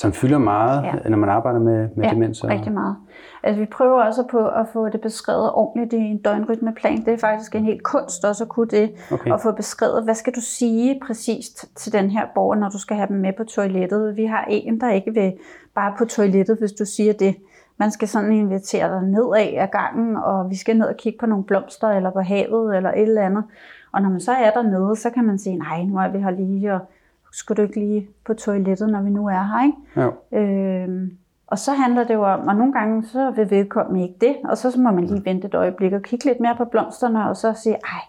som 0.02 0.12
fylder 0.12 0.38
meget, 0.38 0.82
Ja. 0.82 0.94
ja. 1.04 1.08
når 1.08 1.18
man 1.18 1.28
arbejder 1.28 1.60
med, 1.60 1.88
med 1.96 2.04
ja, 2.04 2.10
demens? 2.10 2.44
Og, 2.44 2.50
rigtig 2.50 2.72
meget. 2.72 2.96
Altså, 3.42 3.60
vi 3.60 3.66
prøver 3.66 4.02
også 4.02 4.24
på 4.30 4.48
at 4.48 4.66
få 4.72 4.88
det 4.88 5.00
beskrevet 5.00 5.52
ordentligt 5.52 5.92
i 5.92 5.96
en 5.96 6.18
døgnrytmeplan. 6.18 7.04
Det 7.04 7.08
er 7.14 7.18
faktisk 7.18 7.54
en 7.54 7.64
helt 7.64 7.82
kunst 7.82 8.24
også 8.24 8.44
at 8.44 8.48
kunne 8.48 8.66
det. 8.68 8.90
Okay. 9.12 9.32
At 9.32 9.40
få 9.40 9.52
beskrevet, 9.52 10.04
hvad 10.04 10.14
skal 10.14 10.32
du 10.32 10.40
sige 10.40 11.00
præcist 11.06 11.76
til 11.76 11.92
den 11.92 12.10
her 12.10 12.26
borger, 12.34 12.56
når 12.56 12.68
du 12.68 12.78
skal 12.78 12.96
have 12.96 13.08
dem 13.08 13.16
med 13.16 13.32
på 13.36 13.44
toilettet. 13.44 14.16
Vi 14.16 14.24
har 14.24 14.44
en, 14.48 14.80
der 14.80 14.90
ikke 14.90 15.14
vil 15.14 15.32
bare 15.74 15.94
på 15.98 16.04
toilettet, 16.04 16.58
hvis 16.58 16.72
du 16.72 16.84
siger 16.84 17.12
det. 17.12 17.36
Man 17.76 17.90
skal 17.90 18.08
sådan 18.08 18.32
invitere 18.32 18.88
dig 18.94 19.02
nedad 19.02 19.54
af 19.56 19.70
gangen, 19.70 20.16
og 20.16 20.50
vi 20.50 20.56
skal 20.56 20.76
ned 20.76 20.86
og 20.86 20.96
kigge 20.96 21.18
på 21.18 21.26
nogle 21.26 21.44
blomster, 21.44 21.88
eller 21.88 22.10
på 22.10 22.20
havet, 22.20 22.76
eller 22.76 22.90
et 22.90 23.02
eller 23.02 23.22
andet. 23.22 23.44
Og 23.92 24.02
når 24.02 24.10
man 24.10 24.20
så 24.20 24.32
er 24.32 24.50
dernede, 24.50 24.96
så 24.96 25.10
kan 25.10 25.24
man 25.24 25.38
sige, 25.38 25.56
nej, 25.56 25.82
nu 25.82 25.96
er 25.96 26.08
vi 26.08 26.18
her 26.18 26.30
lige, 26.30 26.74
og 26.74 26.80
skulle 27.32 27.56
du 27.56 27.62
ikke 27.62 27.80
lige 27.80 28.08
på 28.26 28.34
toilettet, 28.34 28.88
når 28.88 29.02
vi 29.02 29.10
nu 29.10 29.26
er 29.26 29.42
her, 29.42 29.64
ikke? 29.64 30.10
Jo. 30.32 30.38
Øhm, 30.38 31.16
og 31.46 31.58
så 31.58 31.72
handler 31.72 32.04
det 32.04 32.14
jo 32.14 32.24
om, 32.24 32.48
og 32.48 32.56
nogle 32.56 32.72
gange 32.72 33.04
så 33.06 33.30
vil 33.30 33.50
vedkommende 33.50 34.02
ikke 34.02 34.16
det, 34.20 34.36
og 34.44 34.58
så 34.58 34.80
må 34.80 34.90
man 34.90 35.04
lige 35.04 35.24
vente 35.24 35.46
et 35.46 35.54
øjeblik 35.54 35.92
og 35.92 36.02
kigge 36.02 36.24
lidt 36.24 36.40
mere 36.40 36.56
på 36.56 36.64
blomsterne, 36.64 37.28
og 37.28 37.36
så 37.36 37.52
sige, 37.52 37.74
ej, 37.74 38.00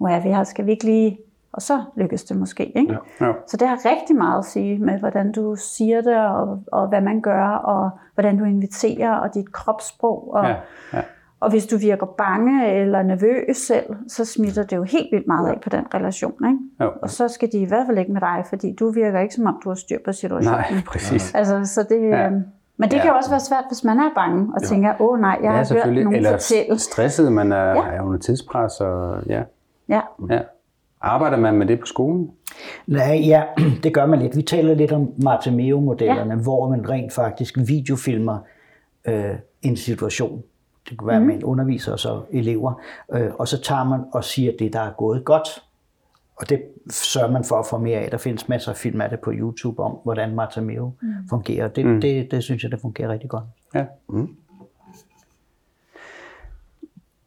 nu 0.00 0.06
er 0.06 0.20
vi 0.22 0.28
her, 0.28 0.44
skal 0.44 0.66
vi 0.66 0.70
ikke 0.70 0.84
lige... 0.84 1.18
Og 1.52 1.62
så 1.62 1.82
lykkes 1.96 2.24
det 2.24 2.36
måske, 2.36 2.78
ikke? 2.78 2.98
Ja. 3.20 3.26
Jo. 3.26 3.34
Så 3.46 3.56
det 3.56 3.68
har 3.68 3.78
rigtig 3.84 4.16
meget 4.16 4.38
at 4.38 4.44
sige 4.44 4.78
med, 4.78 4.98
hvordan 4.98 5.32
du 5.32 5.56
siger 5.58 6.00
det, 6.00 6.16
og, 6.16 6.62
og 6.72 6.88
hvad 6.88 7.00
man 7.00 7.20
gør, 7.20 7.46
og 7.48 7.90
hvordan 8.14 8.38
du 8.38 8.44
inviterer, 8.44 9.14
og 9.14 9.34
dit 9.34 9.52
kropssprog. 9.52 10.34
Og, 10.34 10.44
Ja. 10.44 10.54
Ja. 10.92 11.02
Og 11.44 11.50
hvis 11.50 11.66
du 11.66 11.76
virker 11.78 12.06
bange 12.06 12.74
eller 12.80 13.02
nervøs 13.02 13.56
selv, 13.56 13.84
så 14.08 14.24
smitter 14.24 14.62
det 14.62 14.76
jo 14.76 14.82
helt 14.82 15.06
vildt 15.12 15.26
meget 15.26 15.48
af 15.48 15.60
på 15.62 15.68
den 15.68 15.84
relation. 15.94 16.32
Ikke? 16.46 16.58
Jo. 16.80 16.90
Og 17.02 17.10
så 17.10 17.28
skal 17.28 17.48
de 17.52 17.58
i 17.58 17.64
hvert 17.64 17.86
fald 17.86 17.98
ikke 17.98 18.12
med 18.12 18.20
dig, 18.20 18.44
fordi 18.48 18.74
du 18.80 18.90
virker 18.90 19.20
ikke 19.20 19.34
som 19.34 19.46
om, 19.46 19.60
du 19.64 19.68
har 19.70 19.74
styr 19.76 19.98
på 20.04 20.12
situationen. 20.12 20.58
Nej, 20.58 20.82
præcis. 20.92 21.34
Altså, 21.34 21.64
så 21.64 21.82
det, 21.88 22.00
Ja. 22.10 22.22
ja. 22.22 22.30
Men 22.76 22.90
det 22.90 22.96
Ja. 22.96 23.02
kan 23.02 23.10
jo 23.10 23.16
også 23.16 23.30
være 23.30 23.40
svært, 23.40 23.64
hvis 23.70 23.84
man 23.84 23.98
er 23.98 24.10
bange 24.14 24.54
og 24.54 24.62
tænker, 24.62 24.94
åh 25.00 25.08
oh, 25.08 25.20
nej, 25.20 25.30
jeg 25.42 25.44
Ja, 25.44 25.50
har 25.50 25.74
hørt 25.74 25.94
nogen 25.94 26.14
Eller 26.14 26.30
fortælle. 26.32 26.78
stresset, 26.78 27.32
man 27.32 27.52
er, 27.52 27.64
ja. 27.64 27.82
er 27.96 28.02
under 28.02 28.18
tidspres. 28.18 28.80
Og, 28.80 29.22
ja. 29.26 29.42
Ja. 29.88 30.00
Ja. 30.30 30.40
Arbejder 31.00 31.36
man 31.36 31.54
med 31.54 31.66
det 31.66 31.80
på 31.80 31.86
skolen? 31.86 32.30
Nej, 32.86 33.20
ja, 33.26 33.42
det 33.82 33.94
gør 33.94 34.06
man 34.06 34.18
lidt. 34.18 34.36
Vi 34.36 34.42
taler 34.42 34.74
lidt 34.74 34.92
om 34.92 35.08
Martimeo-modellerne, 35.22 36.34
ja. 36.34 36.40
hvor 36.40 36.68
man 36.70 36.90
rent 36.90 37.12
faktisk 37.12 37.58
videofilmer 37.66 38.38
øh, 39.08 39.24
en 39.62 39.76
situation. 39.76 40.42
Det 40.90 40.98
kan 40.98 41.06
være 41.06 41.20
mm. 41.20 41.26
med 41.26 41.34
en 41.34 41.44
underviser 41.44 41.92
og 41.92 41.98
så 41.98 42.22
elever. 42.30 42.82
Øh, 43.14 43.30
og 43.34 43.48
så 43.48 43.60
tager 43.60 43.84
man 43.84 44.00
og 44.12 44.24
siger 44.24 44.52
det, 44.58 44.72
der 44.72 44.80
er 44.80 44.92
gået 44.92 45.24
godt. 45.24 45.48
Og 46.36 46.48
det 46.48 46.62
sørger 46.90 47.30
man 47.30 47.44
for 47.44 47.56
at 47.56 47.66
få 47.66 47.78
mere 47.78 47.98
af. 47.98 48.10
Der 48.10 48.16
findes 48.16 48.48
masser 48.48 48.70
af 48.70 48.76
film 48.76 49.00
af 49.00 49.10
det 49.10 49.20
på 49.20 49.32
YouTube 49.34 49.82
om, 49.82 49.98
hvordan 50.04 50.34
Martimeo 50.34 50.92
mm. 51.02 51.14
fungerer. 51.30 51.68
Det, 51.68 51.86
mm. 51.86 52.00
det, 52.00 52.30
det 52.30 52.42
synes 52.42 52.62
jeg, 52.62 52.70
det 52.70 52.80
fungerer 52.80 53.08
rigtig 53.08 53.30
godt. 53.30 53.44
Ja. 53.74 53.84
Mm. 54.08 54.36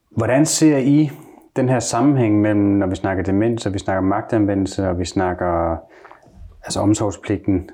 Hvordan 0.09 0.45
ser 0.45 0.77
I 0.77 1.09
den 1.55 1.69
her 1.69 1.79
sammenhæng 1.79 2.41
mellem, 2.41 2.63
når 2.63 2.87
vi 2.87 2.95
snakker 2.95 3.23
demens, 3.23 3.65
og 3.65 3.73
vi 3.73 3.79
snakker 3.79 4.01
magtanvendelse, 4.01 4.89
og 4.89 4.99
vi 4.99 5.05
snakker 5.05 5.77
altså 6.63 6.79
omsorgspligten? 6.79 7.69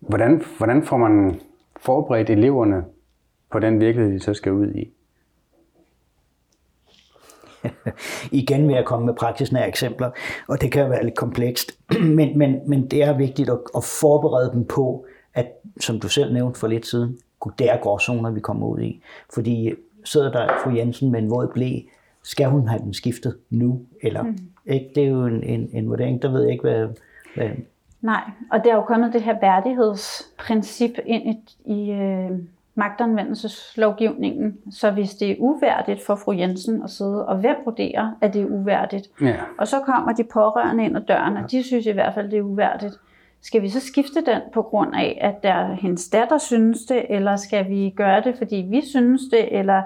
Hvordan, 0.00 0.42
hvordan 0.58 0.82
får 0.82 0.96
man 0.96 1.40
forberedt 1.76 2.30
eleverne 2.30 2.84
på 3.50 3.58
den 3.58 3.80
virkelighed, 3.80 4.14
de 4.14 4.20
så 4.20 4.34
skal 4.34 4.52
ud 4.52 4.72
i? 4.74 4.90
igen 8.40 8.68
vil 8.68 8.74
jeg 8.74 8.84
komme 8.84 9.06
med 9.06 9.14
praksisnære 9.14 9.68
eksempler, 9.68 10.10
og 10.48 10.60
det 10.60 10.72
kan 10.72 10.90
være 10.90 11.04
lidt 11.04 11.16
komplekst, 11.16 11.78
men, 12.18 12.38
men, 12.38 12.60
men 12.66 12.86
det 12.86 13.02
er 13.02 13.16
vigtigt 13.16 13.50
at, 13.50 13.58
at 13.76 13.84
forberede 14.00 14.50
dem 14.52 14.64
på, 14.64 15.06
at, 15.34 15.46
som 15.80 16.00
du 16.00 16.08
selv 16.08 16.32
nævnte 16.32 16.60
for 16.60 16.66
lidt 16.66 16.86
siden, 16.86 17.18
det 17.58 17.70
er 17.70 17.76
gråzoner, 17.76 18.30
vi 18.30 18.40
kommer 18.40 18.66
ud 18.66 18.80
i. 18.80 19.02
Fordi 19.34 19.74
sidder 20.04 20.32
der 20.32 20.48
fru 20.64 20.70
Jensen 20.70 21.10
med 21.10 21.22
en 21.22 21.30
våd 21.30 21.48
blæ, 21.54 21.78
skal 22.22 22.48
hun 22.48 22.68
have 22.68 22.82
den 22.82 22.94
skiftet 22.94 23.36
nu? 23.50 23.80
Eller, 24.02 24.22
mm. 24.22 24.38
ikke? 24.66 24.90
Det 24.94 25.04
er 25.04 25.08
jo 25.08 25.26
en, 25.26 25.42
en, 25.42 25.70
en 25.72 25.88
vurdering, 25.88 26.22
der 26.22 26.30
ved 26.30 26.42
jeg 26.42 26.52
ikke, 26.52 26.62
hvad, 26.62 26.88
hvad 27.34 27.50
Nej, 28.00 28.22
og 28.52 28.64
der 28.64 28.70
er 28.70 28.74
jo 28.74 28.82
kommet 28.82 29.12
det 29.12 29.22
her 29.22 29.40
værdighedsprincip 29.40 30.90
ind 31.06 31.22
i, 31.26 31.72
i 31.72 31.90
øh, 31.90 32.30
magtanvendelseslovgivningen. 32.74 34.56
Så 34.70 34.90
hvis 34.90 35.14
det 35.14 35.30
er 35.30 35.36
uværdigt 35.38 36.06
for 36.06 36.14
fru 36.14 36.32
Jensen 36.32 36.82
at 36.82 36.90
sidde, 36.90 37.26
og 37.26 37.36
hvem 37.36 37.56
vurderer, 37.64 38.10
at 38.20 38.34
det 38.34 38.42
er 38.42 38.46
uværdigt? 38.46 39.08
Ja. 39.20 39.36
Og 39.58 39.68
så 39.68 39.80
kommer 39.80 40.12
de 40.12 40.24
pårørende 40.24 40.84
ind 40.84 40.96
ad 40.96 41.02
døren, 41.02 41.36
og 41.36 41.50
de 41.50 41.62
synes 41.62 41.86
i 41.86 41.90
hvert 41.90 42.14
fald, 42.14 42.30
det 42.30 42.38
er 42.38 42.42
uværdigt. 42.42 42.94
Skal 43.42 43.62
vi 43.62 43.68
så 43.68 43.80
skifte 43.80 44.24
den 44.26 44.40
på 44.52 44.62
grund 44.62 44.94
af, 44.94 45.18
at 45.20 45.42
der 45.42 45.74
hendes 45.74 46.08
datter 46.08 46.38
synes 46.38 46.84
det, 46.84 47.06
eller 47.10 47.36
skal 47.36 47.68
vi 47.68 47.94
gøre 47.96 48.20
det, 48.20 48.34
fordi 48.38 48.66
vi 48.70 48.82
synes 48.86 49.22
det, 49.30 49.58
eller 49.58 49.82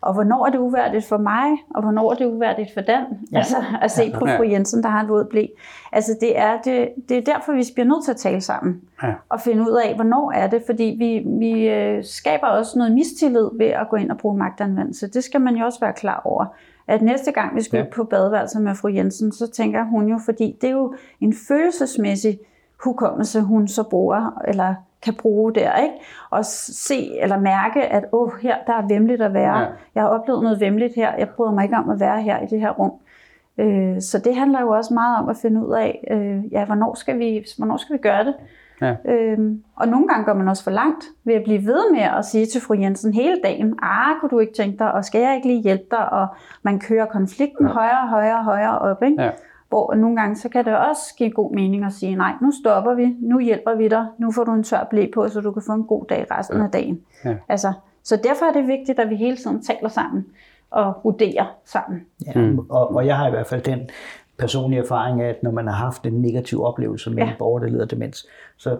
og 0.00 0.14
hvornår 0.14 0.46
er 0.46 0.50
det 0.50 0.58
uværdigt 0.58 1.04
for 1.04 1.16
mig, 1.16 1.46
og 1.74 1.82
hvornår 1.82 2.12
er 2.12 2.16
det 2.16 2.26
uværdigt 2.26 2.74
for 2.74 2.80
den? 2.80 3.04
Ja. 3.32 3.38
Altså 3.38 3.56
at 3.82 3.90
se 3.90 4.12
på 4.12 4.26
fru 4.26 4.42
Jensen, 4.42 4.82
der 4.82 4.88
har 4.88 5.00
en 5.00 5.08
våd 5.08 5.24
blæ. 5.24 5.46
Altså 5.92 6.16
det 6.20 6.38
er, 6.38 6.58
det, 6.64 6.88
det 7.08 7.16
er 7.18 7.22
derfor, 7.34 7.52
vi 7.52 7.64
bliver 7.74 7.86
nødt 7.86 8.04
til 8.04 8.10
at 8.10 8.16
tale 8.16 8.40
sammen. 8.40 8.80
Ja. 9.02 9.12
Og 9.28 9.40
finde 9.40 9.62
ud 9.62 9.80
af, 9.84 9.94
hvornår 9.94 10.32
er 10.32 10.46
det. 10.46 10.62
Fordi 10.66 10.96
vi, 10.98 11.22
vi 11.38 11.68
øh, 11.68 12.04
skaber 12.04 12.46
også 12.46 12.78
noget 12.78 12.92
mistillid 12.92 13.48
ved 13.58 13.66
at 13.66 13.88
gå 13.90 13.96
ind 13.96 14.10
og 14.10 14.18
bruge 14.18 14.38
magtanvendelse. 14.38 15.08
Det 15.08 15.24
skal 15.24 15.40
man 15.40 15.56
jo 15.56 15.64
også 15.64 15.80
være 15.80 15.92
klar 15.92 16.22
over. 16.24 16.44
At 16.86 17.02
næste 17.02 17.32
gang 17.32 17.56
vi 17.56 17.62
skal 17.62 17.78
Ja. 17.78 17.84
på 17.94 18.04
badeværelset 18.04 18.62
med 18.62 18.74
fru 18.74 18.88
Jensen, 18.88 19.32
så 19.32 19.50
tænker 19.50 19.84
hun 19.84 20.08
jo, 20.08 20.18
fordi 20.24 20.56
det 20.60 20.68
er 20.68 20.74
jo 20.74 20.94
en 21.20 21.34
følelsesmæssig 21.48 22.38
hukommelse, 22.84 23.40
hun 23.40 23.68
så 23.68 23.82
bruger, 23.82 24.42
eller 24.48 24.74
kan 25.02 25.14
bruge 25.14 25.54
der, 25.54 25.76
ikke? 25.76 25.94
Og 26.30 26.44
se 26.44 27.18
eller 27.20 27.38
mærke, 27.38 27.82
at 27.82 28.04
åh, 28.12 28.30
her 28.42 28.56
der 28.66 28.72
er 28.72 28.86
vemmeligt 28.88 29.22
at 29.22 29.34
være. 29.34 29.58
Ja. 29.58 29.66
Jeg 29.94 30.02
har 30.02 30.08
oplevet 30.08 30.42
noget 30.42 30.60
vemmeligt 30.60 30.94
her. 30.94 31.12
Jeg 31.18 31.28
bryder 31.28 31.52
mig 31.52 31.64
ikke 31.64 31.76
om 31.76 31.90
at 31.90 32.00
være 32.00 32.22
her 32.22 32.40
i 32.40 32.46
det 32.46 32.60
her 32.60 32.70
rum. 32.70 32.92
Øh, 33.58 34.00
så 34.00 34.18
det 34.18 34.36
handler 34.36 34.60
jo 34.60 34.68
også 34.68 34.94
meget 34.94 35.18
om 35.18 35.28
at 35.28 35.36
finde 35.36 35.66
ud 35.66 35.74
af, 35.74 36.08
øh, 36.10 36.52
ja, 36.52 36.64
hvornår 36.64 36.94
skal 36.94 37.18
vi, 37.18 37.44
hvornår 37.58 37.76
skal 37.76 37.92
vi 37.92 37.98
gøre 37.98 38.24
det? 38.24 38.34
Ja. 38.80 38.94
Øhm, 39.04 39.62
og 39.76 39.88
nogle 39.88 40.08
gange 40.08 40.24
går 40.24 40.34
man 40.34 40.48
også 40.48 40.64
for 40.64 40.70
langt 40.70 41.04
ved 41.24 41.34
at 41.34 41.42
blive 41.44 41.66
ved 41.66 41.92
med 41.92 42.00
at 42.00 42.24
sige 42.24 42.46
til 42.46 42.60
fru 42.60 42.74
Jensen 42.74 43.14
hele 43.14 43.40
dagen, 43.44 43.78
ah, 43.82 44.20
kunne 44.20 44.30
du 44.30 44.38
ikke 44.38 44.52
tænke 44.52 44.78
dig, 44.78 44.92
og 44.92 45.04
skal 45.04 45.20
jeg 45.20 45.36
ikke 45.36 45.48
lige 45.48 45.62
hjælpe 45.62 45.84
dig? 45.90 46.12
Og 46.12 46.26
man 46.62 46.78
kører 46.78 47.06
konflikten 47.06 47.66
ja. 47.66 47.72
højere, 47.72 48.08
højere, 48.08 48.44
højere 48.44 48.78
op, 48.78 49.02
ikke? 49.02 49.22
Ja. 49.22 49.30
Hvor 49.68 49.94
nogle 49.94 50.16
gange, 50.20 50.36
så 50.36 50.48
kan 50.48 50.64
det 50.64 50.76
også 50.78 51.14
give 51.16 51.30
god 51.30 51.52
mening 51.54 51.84
at 51.84 51.92
sige, 51.92 52.16
nej, 52.16 52.32
nu 52.42 52.52
stopper 52.62 52.94
vi, 52.94 53.16
nu 53.20 53.38
hjælper 53.40 53.74
vi 53.74 53.88
dig, 53.88 54.06
nu 54.18 54.32
får 54.32 54.44
du 54.44 54.52
en 54.52 54.62
tør 54.62 54.86
blæ 54.90 55.06
på, 55.14 55.28
så 55.28 55.40
du 55.40 55.52
kan 55.52 55.62
få 55.66 55.72
en 55.72 55.84
god 55.84 56.04
dag 56.08 56.26
resten 56.30 56.60
af 56.60 56.70
dagen. 56.70 57.00
Ja. 57.24 57.34
Altså, 57.48 57.72
så 58.02 58.16
derfor 58.24 58.46
er 58.46 58.52
det 58.52 58.66
vigtigt, 58.66 58.98
at 58.98 59.10
vi 59.10 59.16
hele 59.16 59.36
tiden 59.36 59.62
taler 59.62 59.88
sammen 59.88 60.26
og 60.70 60.92
vurderer 61.04 61.44
sammen. 61.64 62.00
Ja, 62.26 62.40
mm. 62.40 62.58
og, 62.58 62.94
og 62.94 63.06
jeg 63.06 63.16
har 63.16 63.26
i 63.26 63.30
hvert 63.30 63.46
fald 63.46 63.62
den 63.62 63.90
personlige 64.38 64.80
erfaring 64.80 65.22
af, 65.22 65.28
at 65.28 65.42
når 65.42 65.50
man 65.50 65.66
har 65.66 65.74
haft 65.74 66.06
en 66.06 66.22
negativ 66.22 66.62
oplevelse 66.64 67.10
med 67.10 67.22
ja. 67.22 67.30
En 67.30 67.34
borger, 67.38 67.58
der 67.60 67.66
lider 67.66 67.84
demens, 67.84 68.26
så 68.56 68.78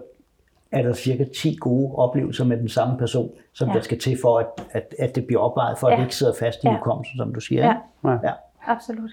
er 0.72 0.82
der 0.82 0.92
cirka 0.94 1.24
10 1.42 1.56
gode 1.60 1.94
oplevelser 1.96 2.44
med 2.44 2.56
den 2.56 2.68
samme 2.68 2.98
person, 2.98 3.30
som 3.52 3.68
ja. 3.68 3.74
Der 3.74 3.80
skal 3.80 3.98
til 3.98 4.18
for, 4.22 4.38
at, 4.38 4.46
at, 4.70 4.94
at 4.98 5.14
det 5.14 5.26
bliver 5.26 5.40
opvejet, 5.40 5.78
for 5.78 5.86
at 5.86 5.90
Ja. 5.92 5.96
det 5.96 6.02
ikke 6.04 6.16
sidder 6.16 6.32
fast 6.40 6.64
i 6.64 6.66
Ja. 6.66 6.76
hukommelsen, 6.76 7.16
som 7.18 7.34
du 7.34 7.40
siger. 7.40 7.64
Ja. 7.64 7.70
ikke? 7.72 8.08
Ja. 8.08 8.28
ja. 8.28 8.32
Absolut. 8.66 9.10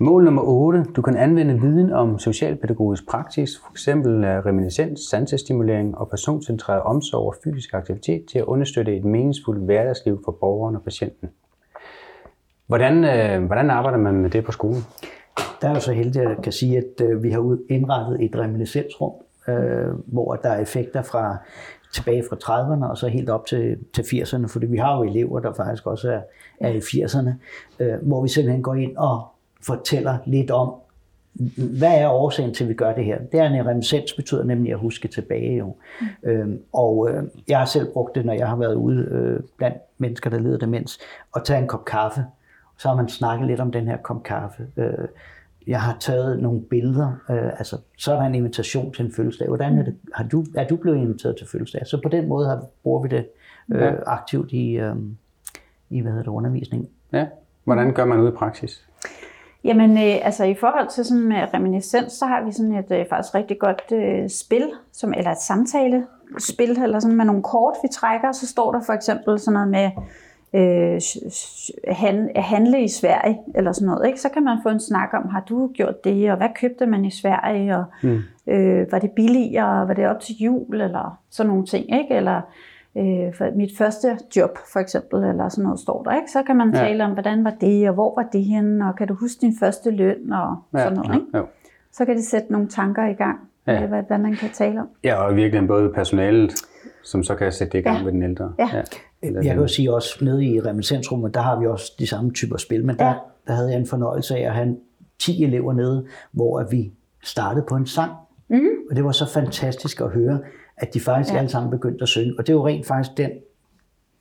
Mål 0.00 0.24
nummer 0.24 0.42
8. 0.42 0.84
Du 0.96 1.02
kan 1.02 1.16
anvende 1.16 1.60
viden 1.60 1.92
om 1.92 2.18
socialpædagogisk 2.18 3.08
praksis, 3.08 3.50
f.eks. 3.58 3.88
Øh, 3.88 3.96
reminiscens, 3.96 5.00
sansestimulering 5.00 5.98
og 5.98 6.10
personcentreret 6.10 6.82
omsorg 6.82 7.26
og 7.26 7.34
fysisk 7.44 7.74
aktivitet 7.74 8.24
til 8.30 8.38
at 8.38 8.44
understøtte 8.44 8.96
et 8.96 9.04
meningsfuldt 9.04 9.64
hverdagsliv 9.64 10.22
for 10.24 10.32
borgeren 10.32 10.76
og 10.76 10.82
patienten. 10.82 11.28
Hvordan, 12.66 13.04
øh, 13.04 13.46
hvordan 13.46 13.70
arbejder 13.70 13.98
man 13.98 14.14
med 14.14 14.30
det 14.30 14.44
på 14.44 14.52
skolen? 14.52 14.82
Der 15.60 15.68
er 15.68 15.74
jo 15.74 15.80
så 15.80 15.92
heldig, 15.92 16.22
at 16.22 16.28
jeg 16.28 16.36
kan 16.42 16.52
sige, 16.52 16.78
at 16.78 17.00
øh, 17.02 17.22
vi 17.22 17.30
har 17.30 17.58
indrettet 17.68 18.24
et 18.24 18.36
reminiscensrum, 18.36 19.12
øh, 19.48 19.88
hvor 20.06 20.34
der 20.34 20.48
er 20.48 20.60
effekter 20.60 21.02
fra 21.02 21.36
tilbage 21.94 22.24
fra 22.28 22.36
30'erne 22.36 22.90
og 22.90 22.98
så 22.98 23.08
helt 23.08 23.30
op 23.30 23.46
til, 23.46 23.78
til 23.94 24.02
80'erne, 24.02 24.46
fordi 24.46 24.66
vi 24.66 24.76
har 24.76 24.96
jo 24.96 25.02
elever, 25.02 25.40
der 25.40 25.52
faktisk 25.52 25.86
også 25.86 26.12
er, 26.12 26.20
er 26.60 26.70
i 26.70 26.78
80'erne, 26.78 27.30
øh, 27.78 27.94
hvor 28.02 28.22
vi 28.22 28.28
simpelthen 28.28 28.62
går 28.62 28.74
ind 28.74 28.96
og 28.96 29.28
fortæller 29.60 30.18
lidt 30.26 30.50
om, 30.50 30.74
hvad 31.78 32.00
er 32.00 32.08
årsagen 32.08 32.54
til, 32.54 32.64
at 32.64 32.68
vi 32.68 32.74
gør 32.74 32.94
det 32.94 33.04
her? 33.04 33.18
Det 33.32 33.40
er 33.40 33.44
en 33.46 33.66
reminiscens, 33.66 34.12
betyder 34.12 34.44
nemlig 34.44 34.72
at 34.72 34.78
huske 34.78 35.08
tilbage. 35.08 35.56
Jo. 35.58 35.76
Mm. 36.00 36.06
Øhm, 36.30 36.62
og 36.72 37.10
øh, 37.10 37.22
jeg 37.48 37.58
har 37.58 37.64
selv 37.64 37.92
brugt 37.92 38.14
det, 38.14 38.24
når 38.26 38.32
jeg 38.32 38.48
har 38.48 38.56
været 38.56 38.74
ude 38.74 39.08
øh, 39.10 39.40
blandt 39.56 39.76
mennesker, 39.98 40.30
der 40.30 40.38
lider 40.38 40.58
demens, 40.58 40.98
og 41.32 41.44
tage 41.44 41.60
en 41.60 41.66
kop 41.68 41.84
kaffe. 41.84 42.24
Så 42.78 42.88
har 42.88 42.96
man 42.96 43.08
snakket 43.08 43.46
lidt 43.46 43.60
om 43.60 43.72
den 43.72 43.86
her 43.88 43.96
kop 43.96 44.22
kaffe. 44.22 44.66
Øh, 44.76 45.08
jeg 45.66 45.80
har 45.82 45.96
taget 46.00 46.38
nogle 46.42 46.60
billeder, 46.60 47.12
øh, 47.30 47.46
altså 47.58 47.76
så 47.98 48.12
er 48.12 48.16
der 48.18 48.26
en 48.26 48.34
invitation 48.34 48.92
til 48.92 49.04
en 49.04 49.12
fødselsdag. 49.12 49.48
Hvordan 49.48 49.78
er, 49.78 49.82
det, 49.84 49.96
har 50.14 50.24
du, 50.24 50.44
er 50.56 50.66
du 50.68 50.76
blevet 50.76 50.96
inviteret 50.96 51.36
til 51.36 51.46
fødselsdag? 51.46 51.86
Så 51.86 52.00
på 52.02 52.08
den 52.08 52.28
måde 52.28 52.46
har, 52.48 52.64
bruger 52.82 53.02
vi 53.02 53.08
det 53.08 53.26
øh, 53.72 53.80
Ja. 53.80 53.92
aktivt 54.06 54.52
i, 54.52 54.72
øh, 54.72 54.96
i 55.90 56.00
hvad 56.00 56.12
hedder 56.12 56.24
det, 56.24 56.30
undervisning. 56.30 56.88
Ja. 57.12 57.26
Hvordan 57.64 57.92
gør 57.92 58.04
man 58.04 58.20
ud 58.20 58.28
i 58.28 58.34
praksis? 58.34 58.87
Jamen, 59.68 59.90
øh, 59.90 60.26
altså 60.26 60.44
i 60.44 60.54
forhold 60.54 60.88
til 60.88 61.04
sådan 61.04 61.28
med 61.28 61.54
reminiscens, 61.54 62.12
så 62.12 62.24
har 62.26 62.44
vi 62.44 62.52
sådan 62.52 62.72
et 62.74 62.90
øh, 62.90 63.06
faktisk 63.10 63.34
rigtig 63.34 63.58
godt 63.58 63.82
øh, 63.92 64.28
spil, 64.28 64.70
som, 64.92 65.14
eller 65.16 65.30
et 65.30 65.40
samtale 65.40 66.06
spil, 66.38 66.70
eller 66.82 67.00
sådan 67.00 67.16
med 67.16 67.24
nogle 67.24 67.42
kort, 67.42 67.74
vi 67.82 67.88
trækker. 67.92 68.32
Så 68.32 68.46
står 68.46 68.72
der 68.72 68.80
for 68.86 68.92
eksempel 68.92 69.38
sådan 69.38 69.52
noget 69.52 69.68
med 69.68 69.90
øh, 70.54 71.00
han, 71.94 72.30
handle 72.36 72.82
i 72.82 72.88
Sverige, 72.88 73.38
eller 73.54 73.72
sådan 73.72 73.86
noget. 73.86 74.06
Ikke? 74.06 74.20
Så 74.20 74.28
kan 74.28 74.44
man 74.44 74.58
få 74.62 74.68
en 74.68 74.80
snak 74.80 75.08
om, 75.12 75.28
har 75.28 75.44
du 75.48 75.70
gjort 75.74 76.04
det, 76.04 76.30
og 76.30 76.36
hvad 76.36 76.48
købte 76.60 76.86
man 76.86 77.04
i 77.04 77.10
Sverige, 77.10 77.76
og 77.76 77.84
Mm. 78.02 78.20
øh, 78.46 78.92
var 78.92 78.98
det 78.98 79.10
billigere, 79.10 79.88
var 79.88 79.94
det 79.94 80.06
op 80.08 80.20
til 80.20 80.34
jul, 80.36 80.80
eller 80.80 81.18
sådan 81.30 81.50
nogle 81.50 81.66
ting, 81.66 82.00
ikke? 82.00 82.14
Eller 82.14 82.40
øh, 82.96 83.34
for 83.34 83.56
mit 83.56 83.70
første 83.78 84.18
job, 84.36 84.50
for 84.72 84.80
eksempel, 84.80 85.24
eller 85.24 85.48
sådan 85.48 85.64
noget 85.64 85.80
står 85.80 86.02
der, 86.02 86.14
ikke? 86.16 86.30
Så 86.30 86.42
kan 86.42 86.56
man 86.56 86.70
Ja. 86.74 86.78
tale 86.78 87.04
om, 87.04 87.12
hvordan 87.12 87.44
var 87.44 87.54
det, 87.60 87.88
og 87.88 87.94
hvor 87.94 88.14
var 88.14 88.28
det 88.32 88.44
henne, 88.44 88.88
og 88.88 88.96
kan 88.96 89.08
du 89.08 89.14
huske 89.14 89.40
din 89.40 89.54
første 89.60 89.90
løn, 89.90 90.32
og 90.32 90.56
sådan 90.76 90.92
noget, 90.92 91.14
ikke? 91.14 91.38
Jo. 91.38 91.46
Så 91.92 92.04
kan 92.04 92.16
det 92.16 92.24
sætte 92.24 92.52
nogle 92.52 92.68
tanker 92.68 93.06
i 93.06 93.12
gang, 93.12 93.38
Ja. 93.66 93.72
ja. 93.72 93.86
hvad, 93.86 94.02
hvad 94.02 94.18
man 94.18 94.34
kan 94.34 94.48
tale 94.50 94.80
om. 94.80 94.88
Ja, 95.04 95.14
og 95.14 95.36
virkelig 95.36 95.68
både 95.68 95.92
personalet, 95.94 96.52
som 97.04 97.22
så 97.22 97.34
kan 97.34 97.52
sætte 97.52 97.72
det 97.72 97.78
i 97.78 97.82
gang 97.82 97.98
Ja. 97.98 98.04
med 98.04 98.12
den 98.12 98.22
ældre. 98.22 98.52
Ja. 98.58 98.68
Eller 99.22 99.42
Jeg 99.42 99.50
kan 99.52 99.60
jo 99.62 99.68
sige 99.68 99.94
også, 99.94 100.24
nede 100.24 100.44
i 100.44 100.60
reminiscensrummet, 100.60 101.34
der 101.34 101.40
har 101.40 101.60
vi 101.60 101.66
også 101.66 101.92
de 101.98 102.06
samme 102.06 102.30
typer 102.32 102.56
spil, 102.56 102.84
men 102.84 102.98
der, 102.98 103.06
Ja. 103.06 103.14
der 103.46 103.52
havde 103.52 103.70
jeg 103.70 103.78
en 103.80 103.86
fornøjelse 103.86 104.36
af 104.36 104.46
at 104.46 104.52
have 104.54 104.76
10 105.18 105.44
elever 105.44 105.72
nede, 105.72 106.06
hvor 106.32 106.60
at 106.60 106.66
vi 106.72 106.92
startede 107.22 107.64
på 107.68 107.74
en 107.76 107.86
sang. 107.86 108.12
Mm. 108.48 108.60
Og 108.90 108.96
det 108.96 109.04
var 109.04 109.12
så 109.12 109.28
fantastisk 109.32 110.00
at 110.00 110.08
høre, 110.10 110.38
at 110.80 110.94
de 110.94 111.00
faktisk 111.00 111.30
ja. 111.30 111.34
Ja. 111.34 111.38
alle 111.38 111.50
sammen 111.50 111.70
begyndte 111.70 112.02
at 112.02 112.08
synge. 112.08 112.34
Og 112.38 112.46
det 112.46 112.52
er 112.52 112.56
jo 112.56 112.66
rent 112.66 112.86
faktisk 112.86 113.16
den 113.16 113.30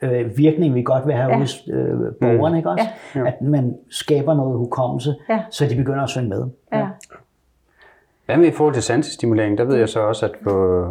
øh, 0.02 0.38
virkning, 0.38 0.76
vi 0.76 0.82
godt 0.84 1.06
vil 1.08 1.14
have 1.16 1.28
ja. 1.28 1.34
Ja. 1.34 1.40
hos 1.40 1.64
øh, 1.74 1.90
borgerne, 2.22 2.58
ikke 2.58 2.70
også? 2.70 2.86
Ja. 3.16 3.28
At 3.28 3.42
man 3.42 3.76
skaber 3.90 4.34
noget 4.34 4.58
hukommelse, 4.58 5.16
Ja. 5.30 5.44
så 5.52 5.66
de 5.66 5.76
begynder 5.76 6.04
at 6.04 6.10
synge 6.10 6.30
med. 6.30 6.44
Ja. 6.74 6.88
Hvad 8.26 8.38
med 8.38 8.48
i 8.48 8.52
forhold 8.52 8.74
til 8.74 8.84
sansestimulering? 8.84 9.58
Der 9.58 9.64
ved 9.64 9.76
jeg 9.76 9.90
så 9.90 10.00
også, 10.00 10.26
at 10.26 10.32
på, 10.44 10.86